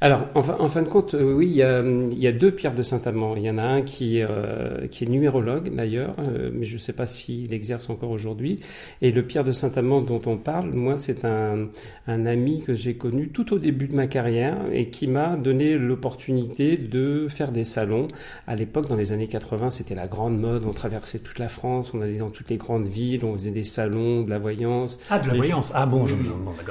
Alors, 0.00 0.26
en 0.34 0.42
fin, 0.42 0.56
en 0.58 0.66
fin 0.66 0.82
de 0.82 0.88
compte, 0.88 1.14
euh, 1.14 1.32
oui, 1.32 1.46
il 1.46 1.56
y, 1.56 1.62
a, 1.62 1.80
il 1.80 2.18
y 2.18 2.26
a 2.26 2.32
deux 2.32 2.50
Pierre 2.50 2.74
de 2.74 2.82
Saint-Amand. 2.82 3.34
Il 3.36 3.42
y 3.42 3.50
en 3.50 3.58
a 3.58 3.62
un 3.62 3.82
qui, 3.82 4.20
euh, 4.20 4.88
qui 4.88 5.04
est 5.04 5.06
numérologue 5.06 5.74
d'ailleurs, 5.74 6.16
euh, 6.18 6.50
mais 6.52 6.64
je 6.64 6.74
ne 6.74 6.80
sais 6.80 6.92
pas 6.92 7.06
s'il 7.06 7.54
exerce 7.54 7.88
encore 7.88 8.10
aujourd'hui. 8.10 8.58
Et 9.00 9.12
le 9.12 9.22
Pierre 9.22 9.44
de 9.44 9.52
Saint-Amand 9.52 10.00
dont 10.00 10.20
on 10.26 10.36
parle, 10.36 10.70
moi, 10.70 10.96
c'est 10.96 11.24
un, 11.24 11.68
un 12.08 12.26
ami 12.26 12.64
que 12.64 12.74
j'ai 12.74 12.94
connu 12.94 13.28
tout 13.28 13.54
au 13.54 13.58
début 13.58 13.86
de 13.86 13.94
ma 13.94 14.08
carrière 14.08 14.56
et 14.72 14.90
qui 14.90 15.06
m'a 15.06 15.36
donné 15.36 15.78
l'opportunité 15.78 16.76
de 16.76 17.26
faire 17.28 17.52
des 17.52 17.64
salons. 17.64 18.08
À 18.48 18.56
l'époque, 18.56 18.88
dans 18.88 18.96
les 18.96 19.12
années 19.12 19.28
80, 19.28 19.70
c'était 19.70 19.94
la 19.94 20.08
grande 20.08 20.36
mode. 20.36 20.64
On 20.66 20.72
traversait 20.72 21.20
toute 21.20 21.38
la 21.38 21.48
France, 21.48 21.92
on 21.94 22.02
allait 22.02 22.18
dans 22.18 22.30
toutes 22.30 22.50
les 22.50 22.56
grandes 22.56 22.88
villes, 22.88 23.24
on 23.24 23.34
faisait 23.34 23.50
des 23.52 23.62
salons, 23.62 24.22
de 24.22 24.30
la 24.30 24.38
voyance. 24.38 24.98
Ah, 25.10 25.20
de 25.20 25.28
la 25.28 25.34
Les 25.34 25.38
voyance. 25.38 25.70
Ah 25.76 25.86
bon, 25.86 26.06
je. 26.06 26.16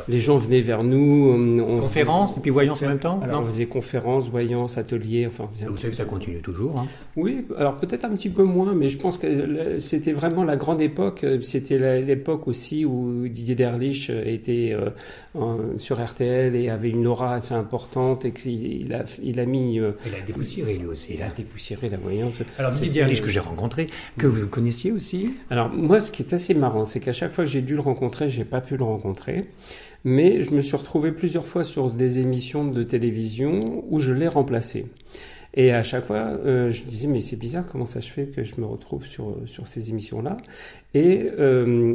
Les 0.10 0.20
gens 0.20 0.36
venaient 0.36 0.60
vers 0.60 0.84
nous. 0.84 1.34
On, 1.34 1.60
on 1.60 1.78
Conférence 1.78 2.38
et 2.38 2.42
puis 2.42 2.52
voyance 2.52 2.82
même 2.82 3.00
temps 3.02 3.20
alors, 3.22 3.42
Non 3.42 3.42
on 3.42 3.46
faisait 3.52 3.66
conférences, 3.66 4.30
voyances, 4.30 4.78
ateliers, 4.78 5.28
enfin, 5.28 5.46
on 5.50 5.54
faisait 5.54 5.66
un 5.66 5.70
Vous 5.70 5.78
savez 5.78 5.90
que 5.92 5.98
ça 5.98 6.06
continue 6.06 6.42
toujours. 6.42 6.80
Hein. 6.80 6.88
Oui, 7.18 7.46
alors 7.58 7.76
peut-être 7.76 8.06
un 8.06 8.12
petit 8.16 8.30
peu 8.30 8.44
moins, 8.44 8.74
mais 8.74 8.88
je 8.88 8.98
pense 8.98 9.18
que 9.18 9.28
le- 9.28 9.80
c'était 9.80 10.14
vraiment 10.14 10.44
la 10.44 10.56
grande 10.56 10.82
époque. 10.82 11.24
euh, 11.24 11.42
C'était 11.42 12.02
l'époque 12.02 12.48
aussi 12.48 12.86
où 12.86 13.28
Didier 13.28 13.56
Derlich 13.56 14.10
euh, 14.10 14.24
était 14.26 14.72
euh, 14.74 14.90
en- 15.38 15.78
sur 15.78 16.02
RTL 16.04 16.56
et 16.56 16.70
avait 16.70 16.90
une 16.90 17.06
aura 17.08 17.36
assez 17.36 17.54
importante 17.54 18.24
et 18.26 18.32
qu'il 18.32 18.82
il 18.82 18.94
a, 18.94 19.04
il 19.22 19.40
a 19.40 19.46
mis, 19.46 19.80
euh, 19.80 19.92
Il 20.06 20.16
a 20.16 20.22
dépoussiéré 20.26 20.78
lui 20.78 20.88
aussi. 20.88 21.14
il 21.16 21.22
a 21.22 21.26
hein. 21.26 21.30
dépoussiéré 21.36 21.90
la 21.90 21.98
voyance. 21.98 22.42
Alors 22.58 22.72
Didier 22.72 23.04
Riche 23.04 23.22
que 23.22 23.30
j'ai 23.30 23.40
rencontré, 23.40 23.88
que 24.18 24.28
vous 24.28 24.48
connaissiez 24.48 24.92
aussi 24.92 25.32
Alors 25.50 25.70
moi, 25.70 26.00
ce 26.00 26.12
qui 26.12 26.22
est 26.24 26.34
assez 26.34 26.54
marrant, 26.54 26.86
c'est 26.86 27.00
qu'à 27.00 27.14
chaque 27.14 27.32
fois 27.34 27.44
que 27.44 27.50
j'ai 27.50 27.62
dû 27.62 27.74
le 27.76 27.82
rencontrer, 27.82 28.30
j'ai 28.30 28.46
pas 28.46 28.62
pu 28.62 28.78
le 28.78 28.84
rencontrer, 28.84 29.46
mais 30.04 30.44
je 30.44 30.52
me 30.52 30.62
suis 30.62 30.76
retrouvé 30.76 31.12
plusieurs 31.12 31.46
fois 31.46 31.64
sur 31.64 31.92
des 31.92 32.20
émissions 32.20 32.66
de 32.66 32.84
télévision 32.84 33.84
où 33.90 34.00
je 34.00 34.14
l'ai 34.14 34.28
remplacé. 34.28 34.86
Et 35.54 35.72
à 35.72 35.84
chaque 35.84 36.06
fois, 36.06 36.40
euh, 36.46 36.70
je 36.70 36.84
disais 36.84 37.08
mais 37.08 37.22
c'est 37.22 37.36
bizarre 37.36 37.66
comment 37.70 37.86
ça 37.86 38.02
se 38.02 38.10
fait 38.10 38.28
que 38.28 38.44
je 38.44 38.56
me 38.60 38.66
retrouve 38.66 39.06
sur 39.06 39.36
sur 39.46 39.68
ces 39.68 39.90
émissions-là? 39.90 40.38
Et 40.94 41.30
euh, 41.40 41.94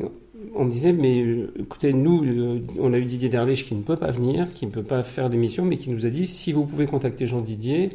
on 0.55 0.65
me 0.65 0.71
disait 0.71 0.93
mais 0.93 1.23
euh, 1.23 1.53
écoutez 1.59 1.93
nous, 1.93 2.23
euh, 2.25 2.61
on 2.79 2.93
a 2.93 2.99
eu 2.99 3.05
Didier 3.05 3.29
Derlich 3.29 3.65
qui 3.65 3.75
ne 3.75 3.83
peut 3.83 3.97
pas 3.97 4.11
venir, 4.11 4.53
qui 4.53 4.67
ne 4.67 4.71
peut 4.71 4.83
pas 4.83 5.03
faire 5.03 5.29
l'émission, 5.29 5.65
mais 5.65 5.77
qui 5.79 5.91
nous 5.91 6.07
a 6.07 6.11
dit 6.11 6.27
si 6.27 6.53
vous 6.53 6.65
pouvez 6.67 6.87
contacter 6.87 7.27
Jean 7.27 7.41
Didier, 7.41 7.91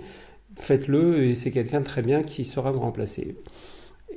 faites-le 0.58 1.24
et 1.26 1.36
c'est 1.36 1.52
quelqu'un 1.52 1.80
de 1.82 1.86
très 1.86 2.02
bien 2.02 2.24
qui 2.24 2.44
saura 2.46 2.72
me 2.72 2.78
remplacer. 2.78 3.36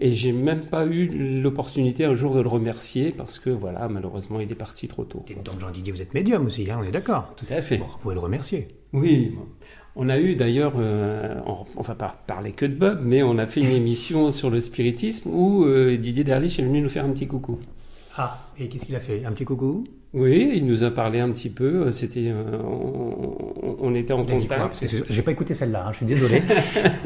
Et 0.00 0.12
j'ai 0.12 0.32
même 0.32 0.66
pas 0.66 0.86
eu 0.86 1.40
l'opportunité 1.40 2.04
un 2.04 2.14
jour 2.14 2.34
de 2.34 2.40
le 2.40 2.48
remercier 2.48 3.12
parce 3.12 3.38
que 3.38 3.50
voilà, 3.50 3.88
malheureusement, 3.88 4.40
il 4.40 4.50
est 4.50 4.56
parti 4.56 4.88
trop 4.88 5.04
tôt. 5.04 5.24
Et 5.28 5.34
donc 5.34 5.60
Jean-Didier, 5.60 5.92
vous 5.92 6.02
êtes 6.02 6.14
médium 6.14 6.46
aussi, 6.46 6.68
hein, 6.70 6.78
on 6.80 6.84
est 6.84 6.90
d'accord 6.90 7.32
Tout 7.36 7.46
à 7.50 7.60
fait. 7.60 7.78
Bon, 7.78 7.86
vous 7.86 7.98
pouvez 7.98 8.14
le 8.14 8.20
remercier. 8.20 8.68
Oui. 8.92 9.32
On 9.96 10.08
a 10.08 10.18
eu 10.18 10.34
d'ailleurs, 10.34 10.74
euh, 10.76 11.40
on, 11.76 11.82
va 11.82 11.94
pas 11.94 12.22
parler 12.26 12.50
que 12.50 12.66
de 12.66 12.74
Bob, 12.74 13.00
mais 13.04 13.22
on 13.22 13.38
a 13.38 13.46
fait 13.46 13.60
une 13.60 13.70
émission 13.70 14.32
sur 14.32 14.50
le 14.50 14.58
spiritisme 14.58 15.30
où 15.32 15.64
euh, 15.64 15.96
Didier 15.96 16.24
Derlich 16.24 16.58
est 16.58 16.64
venu 16.64 16.80
nous 16.80 16.88
faire 16.88 17.04
un 17.04 17.10
petit 17.10 17.28
coucou. 17.28 17.60
Ah, 18.16 18.48
et 18.58 18.68
qu'est-ce 18.68 18.86
qu'il 18.86 18.96
a 18.96 19.00
fait? 19.00 19.24
Un 19.24 19.32
petit 19.32 19.44
coucou? 19.44 19.84
Oui, 20.14 20.52
il 20.54 20.66
nous 20.66 20.84
a 20.84 20.92
parlé 20.92 21.18
un 21.18 21.30
petit 21.30 21.50
peu. 21.50 21.90
C'était, 21.90 22.28
euh, 22.28 22.62
on, 22.62 23.76
on 23.84 23.94
était 23.94 24.12
en 24.12 24.24
contact. 24.24 24.84
J'ai 25.10 25.22
pas 25.22 25.32
écouté 25.32 25.54
celle-là, 25.54 25.86
hein, 25.86 25.92
je 25.92 25.98
suis 25.98 26.06
désolé. 26.06 26.42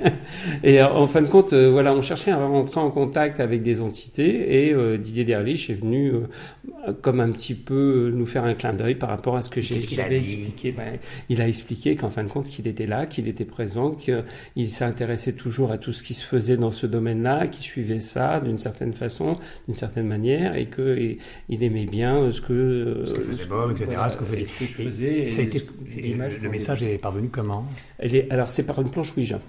Et 0.62 0.80
euh, 0.80 0.88
en 0.88 1.06
fin 1.06 1.22
de 1.22 1.26
compte, 1.26 1.52
euh, 1.52 1.70
voilà, 1.70 1.92
on 1.92 2.02
cherchait 2.02 2.30
à 2.30 2.36
rentrer 2.36 2.80
en 2.80 2.90
contact 2.90 3.40
avec 3.40 3.62
des 3.62 3.80
entités 3.80 4.66
et 4.66 4.72
euh, 4.72 4.96
Didier 4.96 5.24
Derlich 5.24 5.70
est 5.70 5.74
venu 5.74 6.12
euh, 6.12 6.92
comme 7.02 7.20
un 7.20 7.30
petit 7.30 7.54
peu 7.54 8.12
nous 8.14 8.26
faire 8.26 8.44
un 8.44 8.54
clin 8.54 8.72
d'œil 8.72 8.94
par 8.94 9.08
rapport 9.08 9.36
à 9.36 9.42
ce 9.42 9.50
que 9.50 9.60
j'avais 9.60 10.16
expliqué. 10.16 10.72
Ben, 10.72 10.98
il 11.28 11.40
a 11.40 11.48
expliqué 11.48 11.96
qu'en 11.96 12.10
fin 12.10 12.24
de 12.24 12.28
compte, 12.28 12.46
qu'il 12.46 12.68
était 12.68 12.86
là, 12.86 13.06
qu'il 13.06 13.28
était 13.28 13.44
présent, 13.44 13.92
qu'il 13.92 14.68
s'intéressait 14.68 15.32
toujours 15.32 15.72
à 15.72 15.78
tout 15.78 15.92
ce 15.92 16.02
qui 16.02 16.14
se 16.14 16.24
faisait 16.24 16.56
dans 16.56 16.72
ce 16.72 16.86
domaine-là, 16.86 17.46
qu'il 17.48 17.64
suivait 17.64 18.00
ça 18.00 18.40
d'une 18.40 18.58
certaine 18.58 18.92
façon, 18.92 19.36
d'une 19.66 19.76
certaine 19.76 20.06
manière 20.06 20.56
et 20.56 20.66
que 20.66 20.96
et, 20.96 21.18
il 21.48 21.62
aimait 21.62 21.86
bien 21.86 22.30
ce 22.30 22.40
que 22.40 22.97
Ce 23.06 23.14
que 23.14 23.20
faisait 23.20 23.46
Bob, 23.46 23.70
etc., 23.72 23.90
ce 24.10 24.16
que 24.16 24.24
faisait- 24.24 24.44
que 24.44 24.66
je 24.66 24.82
Et- 24.82 24.84
faisais. 24.84 25.18
Et 25.24 25.30
ça 25.30 25.40
a 25.40 25.44
été- 25.44 25.58
ce 25.58 25.64
que- 25.64 25.70
et 25.96 26.00
l'image 26.02 26.40
le 26.40 26.46
qu'on 26.46 26.52
message 26.52 26.82
est 26.82 26.98
parvenu 26.98 27.28
comment 27.28 27.66
Elle 27.98 28.14
est, 28.16 28.30
alors 28.30 28.48
c'est 28.50 28.64
par 28.64 28.80
une 28.80 28.90
planche 28.90 29.16
Ouija. 29.16 29.40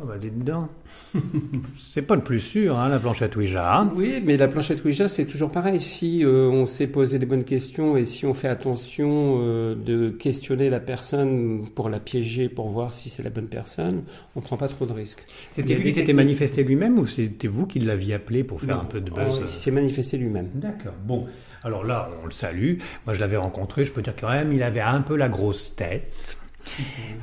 Oh 0.00 0.06
bah 0.06 0.14
dites 0.16 0.44
donc. 0.44 0.68
C'est 1.76 2.02
pas 2.02 2.14
le 2.14 2.22
plus 2.22 2.38
sûr, 2.38 2.78
hein, 2.78 2.88
la 2.88 3.00
planchette 3.00 3.34
Ouija. 3.34 3.80
hein. 3.80 3.92
Oui, 3.96 4.22
mais 4.24 4.36
la 4.36 4.46
planchette 4.46 4.84
Ouija, 4.84 5.08
c'est 5.08 5.24
toujours 5.24 5.50
pareil. 5.50 5.80
Si 5.80 6.24
euh, 6.24 6.48
on 6.48 6.66
s'est 6.66 6.86
posé 6.86 7.18
les 7.18 7.26
bonnes 7.26 7.42
questions 7.42 7.96
et 7.96 8.04
si 8.04 8.24
on 8.24 8.32
fait 8.32 8.46
attention 8.48 9.38
euh, 9.40 9.74
de 9.74 10.10
questionner 10.10 10.70
la 10.70 10.78
personne 10.78 11.64
pour 11.74 11.88
la 11.88 11.98
piéger, 11.98 12.48
pour 12.48 12.68
voir 12.70 12.92
si 12.92 13.10
c'est 13.10 13.24
la 13.24 13.30
bonne 13.30 13.48
personne, 13.48 14.02
on 14.36 14.40
prend 14.40 14.56
pas 14.56 14.68
trop 14.68 14.86
de 14.86 14.92
risques. 14.92 15.24
C'était 15.50 15.74
lui 15.74 15.84
qui 15.84 15.92
s'était 15.94 16.12
manifesté 16.12 16.62
lui-même 16.62 16.96
ou 16.98 17.06
c'était 17.06 17.48
vous 17.48 17.66
qui 17.66 17.80
l'aviez 17.80 18.14
appelé 18.14 18.44
pour 18.44 18.60
faire 18.60 18.76
Non, 18.76 18.82
un 18.82 18.86
peu 18.86 19.00
de 19.00 19.10
oh, 19.10 19.14
buzz 19.16 19.40
Il 19.42 19.48
s'est 19.48 19.70
manifesté 19.72 20.16
lui-même. 20.16 20.48
D'accord. 20.54 20.94
Bon, 21.04 21.26
alors 21.68 21.84
là, 21.84 22.10
on 22.22 22.26
le 22.26 22.32
salue. 22.32 22.78
Moi, 23.06 23.14
je 23.14 23.20
l'avais 23.20 23.36
rencontré. 23.36 23.84
Je 23.84 23.92
peux 23.92 24.02
dire 24.02 24.14
quand 24.18 24.28
même, 24.30 24.52
il 24.52 24.62
avait 24.62 24.80
un 24.80 25.00
peu 25.00 25.16
la 25.16 25.28
grosse 25.28 25.74
tête. 25.76 26.36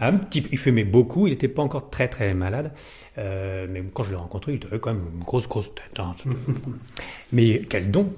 Un 0.01 0.13
petit, 0.17 0.47
il 0.51 0.57
fumait 0.57 0.83
beaucoup. 0.85 1.27
Il 1.27 1.31
n'était 1.31 1.47
pas 1.47 1.61
encore 1.61 1.89
très 1.89 2.07
très 2.07 2.33
malade. 2.33 2.71
Euh, 3.17 3.67
mais 3.69 3.83
quand 3.93 4.03
je 4.03 4.11
l'ai 4.11 4.15
rencontré, 4.15 4.53
il 4.53 4.65
avait 4.67 4.79
quand 4.79 4.93
même 4.93 5.03
une 5.17 5.23
grosse 5.23 5.47
grosse 5.47 5.73
tête. 5.75 5.99
hein. 5.99 6.15
mais 7.31 7.61
quel 7.69 7.91
don 7.91 8.11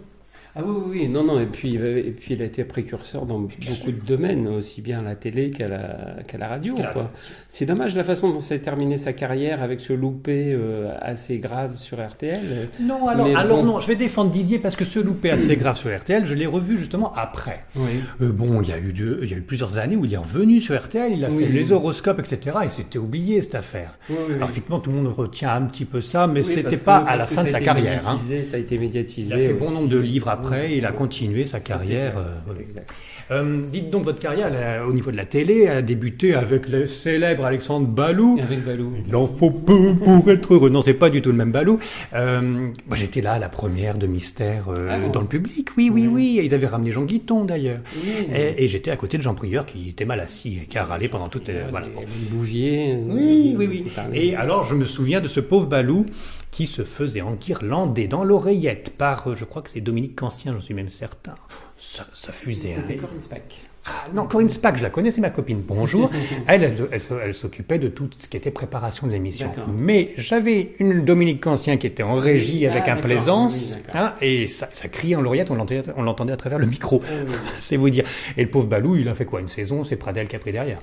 Ah 0.60 0.62
oui, 0.66 0.76
oui, 0.90 1.08
non, 1.08 1.24
non, 1.24 1.40
et 1.40 1.46
puis, 1.46 1.78
euh, 1.78 1.98
et 2.00 2.12
puis 2.12 2.34
il 2.34 2.42
a 2.42 2.46
été 2.46 2.64
précurseur 2.64 3.28
dans 3.28 3.38
beaucoup 3.40 3.92
de 3.92 4.06
domaines, 4.08 4.48
aussi 4.48 4.82
bien 4.82 5.00
à 5.00 5.04
la 5.04 5.16
télé 5.16 5.52
qu'à 5.52 5.68
la, 5.68 6.16
qu'à 6.26 6.40
la 6.40 6.48
radio. 6.48 6.74
Quoi. 6.94 7.12
C'est 7.48 7.66
dommage 7.68 7.96
la 7.96 8.04
façon 8.04 8.32
dont 8.34 8.40
s'est 8.40 8.58
terminé 8.60 8.98
sa 8.98 9.14
carrière 9.14 9.62
avec 9.62 9.80
ce 9.80 9.94
loupé 9.94 10.54
euh, 10.54 10.90
assez 11.00 11.38
grave 11.38 11.78
sur 11.78 12.04
RTL. 12.04 12.70
Non, 12.82 13.08
alors, 13.08 13.28
Mais 13.28 13.36
alors 13.36 13.58
bon. 13.60 13.64
non, 13.74 13.80
je 13.80 13.88
vais 13.88 13.96
défendre 13.96 14.32
Didier 14.32 14.58
parce 14.58 14.76
que 14.76 14.84
ce 14.86 14.98
loupé 15.00 15.30
assez 15.30 15.58
grave 15.58 15.78
sur 15.78 15.96
RTL, 15.96 16.26
je 16.26 16.34
l'ai 16.34 16.48
revu 16.48 16.78
justement 16.80 17.14
après. 17.16 17.64
Oui. 17.76 17.84
Euh, 18.22 18.32
bon, 18.32 18.62
il 18.64 18.70
y, 18.70 18.72
a 18.72 18.80
eu 18.80 18.94
deux- 18.94 19.20
il 19.22 19.30
y 19.30 19.34
a 19.36 19.38
eu 19.38 19.42
plusieurs 19.42 19.78
années 19.78 19.96
où 19.96 20.06
il 20.06 20.14
est 20.16 20.18
revenu 20.18 20.60
sur 20.60 20.76
RTL, 20.82 21.14
il 21.14 21.24
a 21.24 21.30
Oui. 21.30 21.44
fait 21.44 21.50
les 21.52 21.72
horoscopes, 21.72 22.18
etc. 22.20 22.58
Et 22.66 22.70
c'était 22.70 22.98
oublié 22.98 23.42
cette 23.42 23.54
affaire. 23.56 23.98
Oui. 24.10 24.16
Alors 24.36 24.50
effectivement, 24.50 24.80
tout 24.80 24.90
le 24.90 24.98
monde 24.98 25.14
retient 25.14 25.54
un 25.54 25.62
petit 25.64 25.86
peu 25.86 26.02
ça, 26.02 26.26
mais 26.26 26.42
c'était 26.42 26.78
pas 26.78 27.02
que- 27.02 27.10
à 27.10 27.16
la 27.16 27.28
fin 27.28 27.44
de 27.44 27.50
sa 27.50 27.60
carrière. 27.60 28.08
hein. 28.10 28.18
Ça 28.42 28.58
a 28.58 28.60
été 28.60 28.80
médiatisé. 28.80 29.36
Il 29.36 29.46
a 29.46 29.48
fait 29.50 29.54
bon 29.54 29.70
nombre 29.70 29.90
de 29.90 29.98
livres 29.98 30.30
après, 30.30 30.47
Oui, 30.52 30.78
il 30.78 30.86
a 30.86 30.92
continué 30.92 31.46
sa 31.46 31.60
carrière. 31.60 32.10
Exact. 32.18 32.28
euh. 32.50 32.62
Exact. 32.62 32.94
Euh, 33.30 33.62
dites 33.72 33.90
donc, 33.90 34.06
votre 34.06 34.20
carrière 34.20 34.52
a- 34.54 34.86
au 34.88 34.94
niveau 34.94 35.12
de 35.12 35.18
la 35.18 35.26
télé 35.26 35.68
a 35.68 35.82
débuté 35.82 36.34
avec 36.34 36.70
le 36.70 36.86
célèbre 36.88 37.44
Alexandre 37.46 37.86
Balou. 37.88 38.40
Avec 38.42 38.64
Balou. 38.64 38.94
Il 39.08 39.16
en 39.16 39.28
faut 39.28 39.52
peu 39.52 39.96
pour 39.96 40.30
être 40.32 40.54
heureux. 40.54 40.70
Non, 40.70 40.82
c'est 40.82 40.94
pas 40.94 41.10
du 41.10 41.22
tout 41.22 41.32
le 41.32 41.36
même 41.38 41.52
Balou. 41.52 41.78
Euh, 42.14 42.70
j'étais 42.94 43.20
là 43.22 43.34
à 43.34 43.40
la 43.40 43.50
première 43.50 43.98
de 43.98 44.08
Mystère 44.08 44.70
euh, 44.70 44.88
Ah 44.90 44.98
bon 45.00 45.10
dans 45.10 45.22
le 45.22 45.28
public. 45.28 45.70
Oui, 45.78 45.90
oui, 45.94 46.08
Oui. 46.08 46.08
oui. 46.08 46.40
Et 46.40 46.46
Ils 46.46 46.54
avaient 46.54 46.68
ramené 46.68 46.92
Jean 46.92 47.04
Guiton 47.04 47.44
d'ailleurs. 47.44 47.80
Oui. 47.98 48.28
Et, 48.34 48.64
et 48.64 48.68
j'étais 48.70 48.92
à 48.92 48.96
côté 48.96 49.18
de 49.18 49.24
Jean 49.24 49.34
Prieur 49.36 49.66
qui 49.66 49.90
était 49.90 50.06
mal 50.06 50.20
assis 50.22 50.60
et 50.64 50.66
qui 50.68 50.78
a 50.78 50.86
râlé 50.86 51.10
pendant 51.10 51.28
toute. 51.28 51.50
euh, 51.50 51.66
voilà. 51.70 51.88
bon. 51.94 52.02
Bouvier. 52.32 52.94
euh, 52.96 53.06
Oui, 53.10 53.56
oui, 53.58 53.68
oui. 53.68 53.86
Et 54.14 54.36
alors, 54.36 54.64
je 54.64 54.74
me 54.74 54.86
souviens 54.86 55.20
de 55.20 55.28
ce 55.28 55.42
pauvre 55.42 55.66
Balou 55.68 56.06
qui 56.52 56.66
se 56.66 56.84
faisait 56.84 57.22
enguirlander 57.22 58.08
dans 58.08 58.24
l'oreillette 58.24 58.94
par, 58.98 59.28
euh, 59.28 59.36
je 59.36 59.44
crois 59.46 59.62
que 59.62 59.70
c'est 59.70 59.82
Dominique 59.82 60.16
Cancien, 60.16 60.54
j'en 60.54 60.62
suis 60.62 60.74
même 60.74 60.90
certain. 60.90 61.36
Ça, 61.78 62.08
ça 62.14 62.32
fusait. 62.32 62.74
hein. 62.74 62.84
C'était 62.88 63.00
Corinne 63.00 63.22
Spack. 63.22 63.62
Ah, 63.86 64.08
non, 64.14 64.28
Corinne 64.28 64.50
Spack, 64.50 64.78
je 64.78 64.84
la 64.84 64.90
connais, 64.90 65.12
c'est 65.12 65.22
ma 65.22 65.30
copine. 65.30 65.62
Bonjour. 65.66 66.10
elle, 66.48 66.64
elle, 66.64 66.76
elle, 66.92 67.02
elle 67.24 67.34
s'occupait 67.34 67.80
de 67.80 67.88
tout 67.88 68.10
ce 68.18 68.28
qui 68.28 68.36
était 68.36 68.52
préparation 68.52 69.08
de 69.08 69.14
l'émission. 69.14 69.50
Mais 69.78 70.12
j'avais 70.18 70.76
une 70.80 71.06
Dominique 71.06 71.42
Cancien 71.42 71.78
qui 71.78 71.88
était 71.88 72.04
en 72.04 72.16
régie 72.16 72.60
Oui, 72.60 72.68
avec 72.68 72.84
ah, 72.86 72.92
un 72.92 72.96
d'accord, 72.96 73.04
plaisance, 73.04 73.78
oui, 73.78 73.84
hein, 73.94 74.14
et 74.22 74.48
ça, 74.48 74.68
ça 74.74 74.90
criait 74.90 75.16
en 75.16 75.22
l'oreillette, 75.22 75.52
on 75.52 75.56
l'entendait, 76.04 76.34
à 76.34 76.38
travers 76.38 76.60
le 76.60 76.66
micro. 76.66 77.02
Oui. 77.02 77.34
c'est 77.62 77.78
vous 77.78 77.90
dire. 77.90 78.04
Et 78.36 78.44
le 78.44 78.50
pauvre 78.50 78.68
Balou, 78.68 78.98
il 78.98 79.08
a 79.08 79.16
fait 79.16 79.26
quoi 79.26 79.40
Une 79.40 79.48
saison, 79.48 79.86
c'est 79.86 79.96
Pradel 79.96 80.28
qui 80.28 80.36
a 80.36 80.40
pris 80.40 80.52
derrière. 80.52 80.80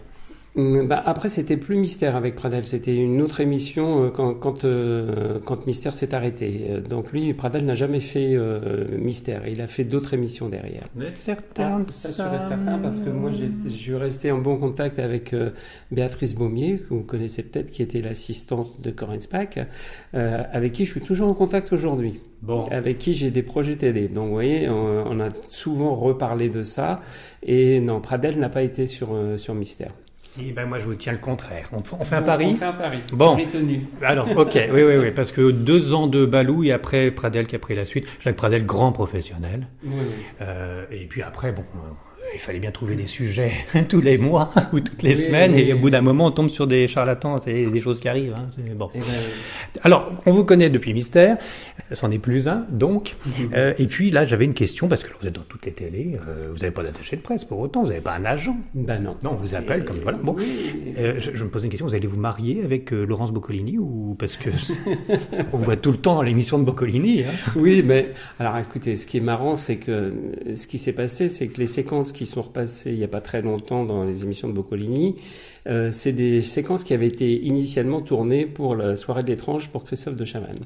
Hum, 0.57 0.87
bah, 0.87 1.03
après, 1.05 1.29
c'était 1.29 1.57
plus 1.57 1.75
Mystère 1.77 2.15
avec 2.15 2.37
Pradel. 2.37 2.65
C'était 2.65 2.95
une 2.95 3.21
autre 3.23 3.41
émission 3.41 4.05
euh, 4.05 4.11
quand, 4.11 4.35
quand, 4.35 4.65
euh, 4.65 5.41
quand 5.45 5.67
Mystère 5.67 5.95
s'est 5.97 6.15
arrêté. 6.15 6.67
Euh, 6.71 6.81
Donc 6.81 7.11
lui, 7.11 7.35
Pradel 7.35 7.65
n'a 7.67 7.75
jamais 7.75 7.99
fait 7.99 8.35
euh, 8.37 8.85
Mystère. 8.99 9.49
Il 9.49 9.61
a 9.61 9.67
fait 9.67 9.83
d'autres 9.83 10.15
émissions 10.15 10.49
derrière. 10.49 10.85
Vous 10.95 11.03
êtes 11.03 11.17
certain 11.17 11.81
de 11.81 11.91
ça 11.91 12.11
serait 12.11 12.39
certain 12.39 12.79
parce 12.79 13.01
que 13.01 13.11
moi, 13.11 13.33
j'ai- 13.33 13.51
je 13.65 13.69
suis 13.75 13.97
resté 13.97 14.31
en 14.31 14.39
bon 14.39 14.57
contact 14.57 15.01
avec 15.01 15.33
euh, 15.33 15.51
Béatrice 15.91 16.37
Baumier, 16.37 16.79
que 16.79 16.95
vous 16.95 17.03
connaissez 17.03 17.43
peut-être, 17.43 17.73
qui 17.73 17.83
était 17.83 18.01
l'assistante 18.01 18.81
de 18.81 18.93
Corinne 18.93 19.19
Spack, 19.19 19.59
euh, 20.15 20.43
avec 20.53 20.71
qui 20.73 20.85
je 20.85 20.91
suis 20.93 21.01
toujours 21.01 21.29
en 21.29 21.35
contact 21.35 21.73
aujourd'hui. 21.73 22.21
Bon. 22.43 22.67
avec 22.67 22.99
qui 22.99 23.15
j'ai 23.15 23.31
des 23.31 23.43
projets 23.43 23.77
télé. 23.77 24.07
Donc 24.07 24.27
vous 24.27 24.35
voyez, 24.35 24.69
on, 24.69 25.05
on 25.11 25.19
a 25.19 25.31
souvent 25.49 25.97
reparlé 25.97 26.51
de 26.51 26.63
ça. 26.63 27.01
Et 27.43 27.81
non, 27.81 28.01
Pradel 28.03 28.39
n'a 28.39 28.51
pas 28.51 28.63
été 28.63 28.87
sur, 28.87 29.15
euh, 29.15 29.39
sur 29.39 29.55
Mystère. 29.55 29.93
Eh 30.41 30.51
ben 30.51 30.67
moi 30.67 30.81
je 30.81 30.85
vous 30.85 30.95
tiens 30.97 31.13
le 31.13 31.19
contraire. 31.19 31.69
On, 31.73 31.77
on 32.01 32.05
fait 32.05 32.17
un 32.17 32.23
On- 32.23 32.27
pari 32.27 32.47
On 32.51 32.55
fait 32.57 32.65
un 32.65 32.73
pari. 32.73 32.99
Bon. 33.13 33.37
Tenu. 33.53 33.87
Alors, 34.03 34.29
ok, 34.37 34.59
oui, 34.73 34.83
oui, 34.83 34.97
oui, 34.97 35.11
parce 35.13 35.31
que 35.31 35.51
deux 35.53 35.95
ans 35.95 36.09
de 36.09 36.27
Balou 36.27 36.65
et 36.65 36.73
après 36.73 37.11
Pradel 37.13 37.47
qui 37.47 37.55
a 37.55 37.59
pris 37.61 37.77
la 37.77 37.85
suite. 37.85 38.09
Jacques 38.21 38.35
Pradel, 38.37 38.67
grand 38.67 38.91
professionnel. 38.91 39.69
Oui, 39.85 39.91
oui. 39.95 40.25
Euh, 40.41 40.85
et 40.91 41.07
puis 41.07 41.23
après, 41.23 41.53
bon, 41.53 41.65
il 42.35 42.41
fallait 42.41 42.59
bien 42.59 42.71
trouver 42.71 42.97
des 42.97 43.07
sujets 43.07 43.53
tous 43.89 44.01
les 44.01 44.19
mois 44.19 44.51
ou 44.73 44.81
toutes 44.81 45.03
les 45.03 45.15
Oui, 45.17 45.23
semaines. 45.25 45.53
oui, 45.55 45.61
et 45.63 45.73
au 45.73 45.79
bout 45.79 45.91
d'un 45.91 46.01
moment, 46.03 46.27
on 46.27 46.31
tombe 46.31 46.51
sur 46.51 46.67
des 46.67 46.87
charlatans. 46.87 47.37
C'est 47.43 47.67
des 47.67 47.81
choses 47.81 48.01
qui 48.01 48.09
arrivent. 48.09 48.35
Hein, 48.37 48.49
bon. 48.77 48.91
Eh 48.95 48.99
ben, 48.99 49.05
Alors, 49.83 50.11
on 50.27 50.33
vous 50.33 50.45
connaît 50.45 50.71
depuis 50.71 50.93
Mystère. 50.95 51.39
C'en 51.93 52.11
est 52.11 52.19
plus 52.19 52.49
un, 52.49 52.67
donc. 52.71 53.15
Euh, 53.55 53.75
et 53.79 53.87
puis 53.87 54.11
là, 54.11 54.25
j'avais 54.25 54.45
une 54.45 54.55
question 54.55 54.89
parce 54.89 55.03
que 55.05 55.09
vous 55.21 55.27
êtes 55.29 55.35
dans 55.35 55.43
toutes 55.49 55.67
les 55.67 55.73
télés. 55.73 56.19
euh, 56.29 56.49
vous 56.51 56.59
n'avez 56.59 56.71
pas 56.73 56.83
d'attaché 56.83 57.17
de 57.17 57.21
presse 57.23 57.45
pour 57.45 57.59
autant. 57.59 57.83
Vous 57.83 57.89
n'avez 57.89 58.01
pas 58.01 58.15
un 58.15 58.25
agent. 58.25 58.57
ben 58.75 59.01
non. 59.03 59.17
Non, 59.23 59.31
on 59.33 59.37
vous 59.37 59.55
appelle 59.55 59.85
comme 59.85 59.99
voilà. 60.03 60.19
Bon. 60.19 60.35
Euh, 60.99 61.15
je, 61.19 61.31
je 61.35 61.45
me 61.45 61.51
posais 61.51 61.65
une 61.67 61.71
question, 61.71 61.87
vous 61.87 61.95
allez 61.95 62.07
vous 62.07 62.19
marier 62.19 62.63
avec 62.65 62.91
Laurence 62.91 63.33
Boccolini 63.33 63.79
ou 63.79 64.17
parce 64.19 64.37
que 64.37 64.51
on 65.53 65.57
voit 65.59 65.77
tout 65.77 65.91
le 65.93 65.99
temps 65.99 66.23
l'émission 66.23 66.59
de 66.59 66.65
Boccolini. 66.65 67.23
Hein. 67.25 67.31
Oui, 67.57 67.83
mais 67.85 68.13
alors 68.39 68.57
écoutez, 68.59 68.97
ce 68.97 69.07
qui 69.07 69.19
est 69.19 69.23
marrant, 69.23 69.57
c'est 69.57 69.77
que 69.77 70.13
ce 70.55 70.67
qui 70.67 70.79
s'est 70.79 70.93
passé, 70.93 71.29
c'est 71.29 71.49
que 71.49 71.59
les 71.59 71.67
séquences 71.67 72.13
qui 72.13 72.24
sont 72.27 72.43
repassées 72.43 72.93
il 72.93 72.99
n'y 72.99 73.05
a 73.05 73.09
pas 73.09 73.21
très 73.21 73.43
longtemps 73.43 73.85
dans 73.85 74.05
les 74.05 74.23
émissions 74.25 74.49
de 74.49 74.53
Boccolini, 74.53 75.17
euh, 75.67 75.91
c'est 75.91 76.13
des 76.13 76.43
séquences 76.43 76.85
qui 76.85 76.95
avaient 76.95 77.07
été 77.07 77.43
initialement 77.45 78.01
tournées 78.01 78.47
pour 78.47 78.75
la 78.77 78.97
soirée 78.97 79.23
de 79.23 79.29
l'étrange 79.29 79.71
pour 79.71 79.85
Christophe 79.85 80.17
de 80.17 80.25
Chavannes. 80.25 80.65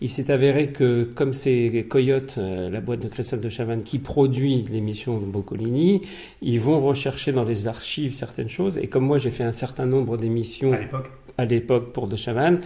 Il 0.00 0.08
s'est 0.08 0.30
avéré 0.30 0.70
que 0.70 1.02
comme 1.02 1.32
c'est 1.32 1.84
Coyote, 1.88 2.36
euh, 2.38 2.70
la 2.70 2.80
boîte 2.80 3.00
de 3.00 3.08
Christophe 3.08 3.40
de 3.40 3.48
Chavannes, 3.48 3.82
qui 3.82 3.98
produit 3.98 4.64
l'émission 4.70 5.18
de 5.18 5.24
Boccolini, 5.24 6.02
ils 6.40 6.60
vont 6.60 6.80
rechercher 6.80 7.32
dans 7.32 7.44
les 7.44 7.66
archives 7.66 8.14
certaines 8.14 8.48
choses. 8.48 8.78
Et 8.78 8.86
comme 8.86 9.04
moi, 9.04 9.18
j'ai 9.18 9.30
fait 9.30 9.44
un 9.44 9.52
certain 9.52 9.86
nombre 9.86 10.16
d'émissions 10.16 10.72
l'époque. 10.72 11.10
À 11.38 11.44
l'époque 11.44 11.92
pour 11.92 12.08
De 12.08 12.16
Chavannes 12.16 12.60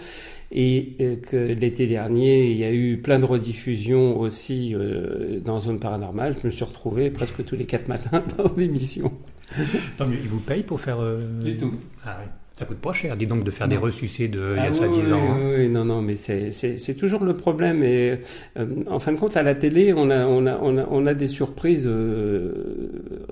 et 0.51 0.95
euh, 0.99 1.15
que 1.15 1.37
l'été 1.37 1.87
dernier 1.87 2.51
il 2.51 2.57
y 2.57 2.63
a 2.63 2.71
eu 2.71 2.97
plein 2.97 3.19
de 3.19 3.25
rediffusions 3.25 4.19
aussi 4.19 4.73
euh, 4.75 5.39
dans 5.39 5.59
Zone 5.59 5.79
Paranormale. 5.79 6.35
Je 6.41 6.45
me 6.47 6.51
suis 6.51 6.65
retrouvé 6.65 7.09
presque 7.09 7.43
tous 7.45 7.55
les 7.55 7.65
quatre 7.65 7.87
matins 7.87 8.23
dans 8.37 8.51
l'émission. 8.57 9.13
Tant 9.97 10.07
mieux, 10.07 10.17
ils 10.21 10.27
vous 10.27 10.39
payent 10.39 10.63
pour 10.63 10.81
faire. 10.81 10.99
euh, 10.99 11.41
Du 11.41 11.55
tout. 11.55 11.73
Ah 12.03 12.17
ouais. 12.19 12.27
Ça 12.55 12.65
coûte 12.65 12.77
pas 12.77 12.93
cher, 12.93 13.17
dis 13.17 13.25
donc, 13.25 13.43
de 13.43 13.49
faire 13.49 13.67
des 13.67 13.77
ressucés 13.77 14.27
de 14.27 14.53
il 14.55 14.57
y 14.57 14.59
Ah 14.59 14.69
a 14.69 14.73
ça 14.73 14.87
oui, 14.87 14.99
10 15.03 15.11
ans. 15.11 15.19
oui, 15.57 15.65
hein. 15.65 15.69
non, 15.69 15.85
non, 15.85 16.01
mais 16.03 16.15
c'est- 16.15 16.93
toujours 16.99 17.23
le 17.23 17.35
problème. 17.35 17.83
Et 17.83 18.19
euh, 18.59 18.65
en 18.87 18.99
fin 18.99 19.11
de 19.11 19.17
compte, 19.17 19.35
à 19.35 19.41
la 19.41 19.55
télé, 19.55 19.91
on 19.91 20.11
a, 20.11 20.27
on 20.27 20.45
a, 20.45 20.59
on 20.61 20.77
a, 20.77 20.85
on 20.91 21.07
a 21.07 21.15
des 21.15 21.27
surprises 21.27 21.87
euh, 21.87 22.51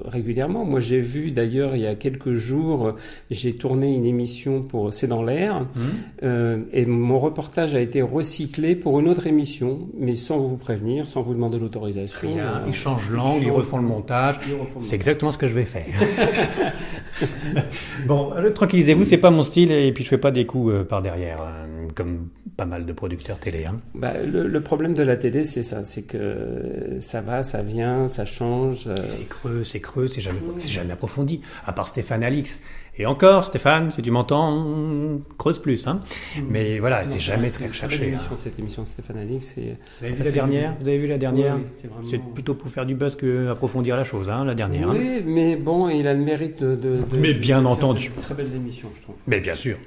régulièrement. 0.06 0.66
Moi, 0.66 0.80
j'ai 0.80 1.02
vu 1.02 1.30
d'ailleurs 1.30 1.76
il 1.76 1.84
y 1.84 1.88
a 1.88 1.94
quelques 1.94 2.34
jours, 2.34 2.96
j'ai 3.30 3.54
tourné 3.54 3.94
une 3.96 4.06
émission 4.06 4.64
pour 4.64 4.92
C'est 4.92 5.06
dans 5.08 5.22
l'air, 5.22 5.68
Hum. 5.76 5.82
euh, 6.24 6.58
et 6.74 6.88
mon 6.88 7.20
reportage 7.20 7.76
a 7.76 7.80
été 7.80 8.02
recyclé 8.02 8.76
pour 8.76 9.00
une 9.00 9.08
autre 9.08 9.28
émission, 9.28 9.88
mais 10.00 10.16
sans 10.16 10.40
vous 10.40 10.58
prévenir, 10.58 11.08
sans 11.08 11.22
vous 11.22 11.36
demander 11.36 11.60
l'autorisation. 11.60 12.28
Ils 12.66 12.74
changent 12.74 13.12
l'angle, 13.12 13.44
ils 13.46 13.52
refont 13.52 13.78
le 13.78 13.84
montage. 13.84 14.40
C'est 14.80 14.96
exactement 14.96 15.32
ce 15.32 15.38
que 15.38 15.46
je 15.48 15.54
vais 15.54 15.66
faire. 15.66 15.86
bon, 18.08 18.32
tranquillisez-vous, 18.56 19.06
c'est 19.12 19.18
pas 19.22 19.30
mon 19.32 19.44
style 19.44 19.72
et 19.72 19.92
puis 19.94 20.04
je 20.04 20.10
fais 20.10 20.18
pas 20.18 20.32
des 20.32 20.46
coups 20.46 20.72
euh, 20.74 20.84
par 20.84 21.02
derrière, 21.02 21.42
euh, 21.42 21.88
comme 21.96 22.30
pas 22.58 22.66
mal 22.66 22.86
de 22.86 22.94
producteurs 22.94 23.40
télé. 23.40 23.66
Hein. 23.66 23.78
Bah, 23.94 24.12
le, 24.26 24.48
le 24.48 24.62
problème 24.62 24.94
de 24.94 25.04
la 25.04 25.16
télé, 25.18 25.44
c'est 25.44 25.64
ça, 25.64 25.84
c'est 25.84 26.04
que 26.04 26.98
ça 27.00 27.22
va, 27.22 27.44
ça 27.44 27.62
vient, 27.62 28.08
ça 28.08 28.26
change. 28.26 28.88
euh, 28.88 28.96
C'est 29.08 29.28
creux, 29.30 29.64
c'est 29.64 29.80
creux, 29.80 30.08
c'est 30.08 30.22
jamais, 30.22 30.40
c'est 30.58 30.70
jamais 30.72 30.94
approfondi. 30.94 31.42
À 31.66 31.74
part 31.74 31.88
Stéphane 31.88 32.24
Alix. 32.24 32.62
Et 33.02 33.06
encore, 33.08 33.46
Stéphane, 33.46 33.90
si 33.90 34.04
tu 34.04 34.12
m'entends, 34.12 35.20
creuse 35.40 35.58
plus. 35.58 35.88
Hein. 35.88 36.02
Mais 36.48 36.78
voilà, 36.78 37.08
c'est 37.08 37.18
jamais 37.18 37.50
c'est 37.50 37.56
très 37.58 37.68
recherché. 37.68 38.06
émission, 38.10 38.38
cette 38.38 38.60
émission 38.60 38.84
de 38.84 38.88
Stéphane 38.88 39.18
Alix. 39.18 39.56
Vous 39.58 40.06
avez 40.06 40.14
vu 40.14 40.24
la 40.24 40.32
dernière 40.32 40.76
Vous 40.80 40.88
avez 40.88 40.98
vu 41.00 41.08
la 41.08 41.18
dernière 41.18 41.56
Oui, 41.56 41.64
c'est 41.82 41.88
vraiment- 41.88 42.04
C'est 42.04 42.20
plutôt 42.20 42.54
pour 42.54 42.70
faire 42.70 42.86
du 42.86 42.94
buzz 42.94 43.16
que 43.16 43.50
approfondir 43.50 43.96
la 43.96 44.04
chose, 44.04 44.30
hein, 44.30 44.46
la 44.46 44.54
dernière. 44.54 44.88
hein. 44.92 44.96
Oui, 44.96 45.24
mais 45.26 45.56
bon, 45.56 45.90
il 45.90 46.08
a 46.08 46.14
le 46.14 46.20
mérite 46.20 46.64
de. 46.64 47.00
Mais 47.18 47.34
bien 47.34 47.64
de 47.64 47.66
entendu. 47.66 48.12
Très 48.22 48.36
belles 48.36 48.54
émissions, 48.54 48.90
je 48.96 49.02
trouve. 49.02 49.16
Mais 49.26 49.40
bien 49.40 49.56
sûr, 49.56 49.78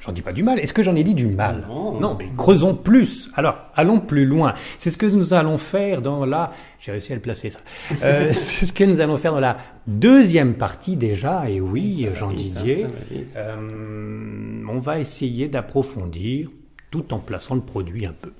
j'en 0.00 0.12
dis 0.12 0.22
pas 0.22 0.32
du 0.32 0.42
mal. 0.42 0.58
Est-ce 0.58 0.72
que 0.72 0.82
j'en 0.82 0.96
ai 0.96 1.04
dit 1.04 1.14
du 1.14 1.26
mal? 1.26 1.64
Non. 1.68 2.00
Non, 2.00 2.16
mais 2.18 2.28
creusons 2.38 2.74
plus. 2.74 3.28
Alors, 3.34 3.58
allons 3.76 4.00
plus 4.00 4.24
loin. 4.24 4.54
C'est 4.78 4.90
ce 4.90 4.96
que 4.96 5.04
nous 5.04 5.34
allons 5.34 5.58
faire 5.58 6.00
dans 6.00 6.24
la... 6.24 6.50
J'ai 6.80 6.92
réussi 6.92 7.12
à 7.12 7.14
le 7.14 7.20
placer, 7.20 7.50
ça. 7.50 7.60
Euh, 8.02 8.28
c'est 8.32 8.64
ce 8.66 8.72
que 8.72 8.84
nous 8.84 9.00
allons 9.00 9.16
faire 9.18 9.32
dans 9.32 9.40
la 9.40 9.56
deuxième 9.86 10.54
partie 10.54 10.96
déjà. 10.96 11.48
Et 11.50 11.60
oui, 11.60 12.04
va 12.04 12.14
Jean 12.14 12.28
vite, 12.28 12.56
hein, 12.56 12.60
Didier, 12.60 12.82
ça 12.82 12.88
va 12.88 12.94
vite. 13.10 13.36
euh, 13.36 14.64
on 14.68 14.78
va 14.78 15.00
essayer 15.00 15.48
d'approfondir 15.48 16.50
tout 16.90 17.12
en 17.12 17.18
plaçant 17.18 17.54
le 17.54 17.60
produit 17.60 18.06
un 18.06 18.12
peu. 18.12 18.32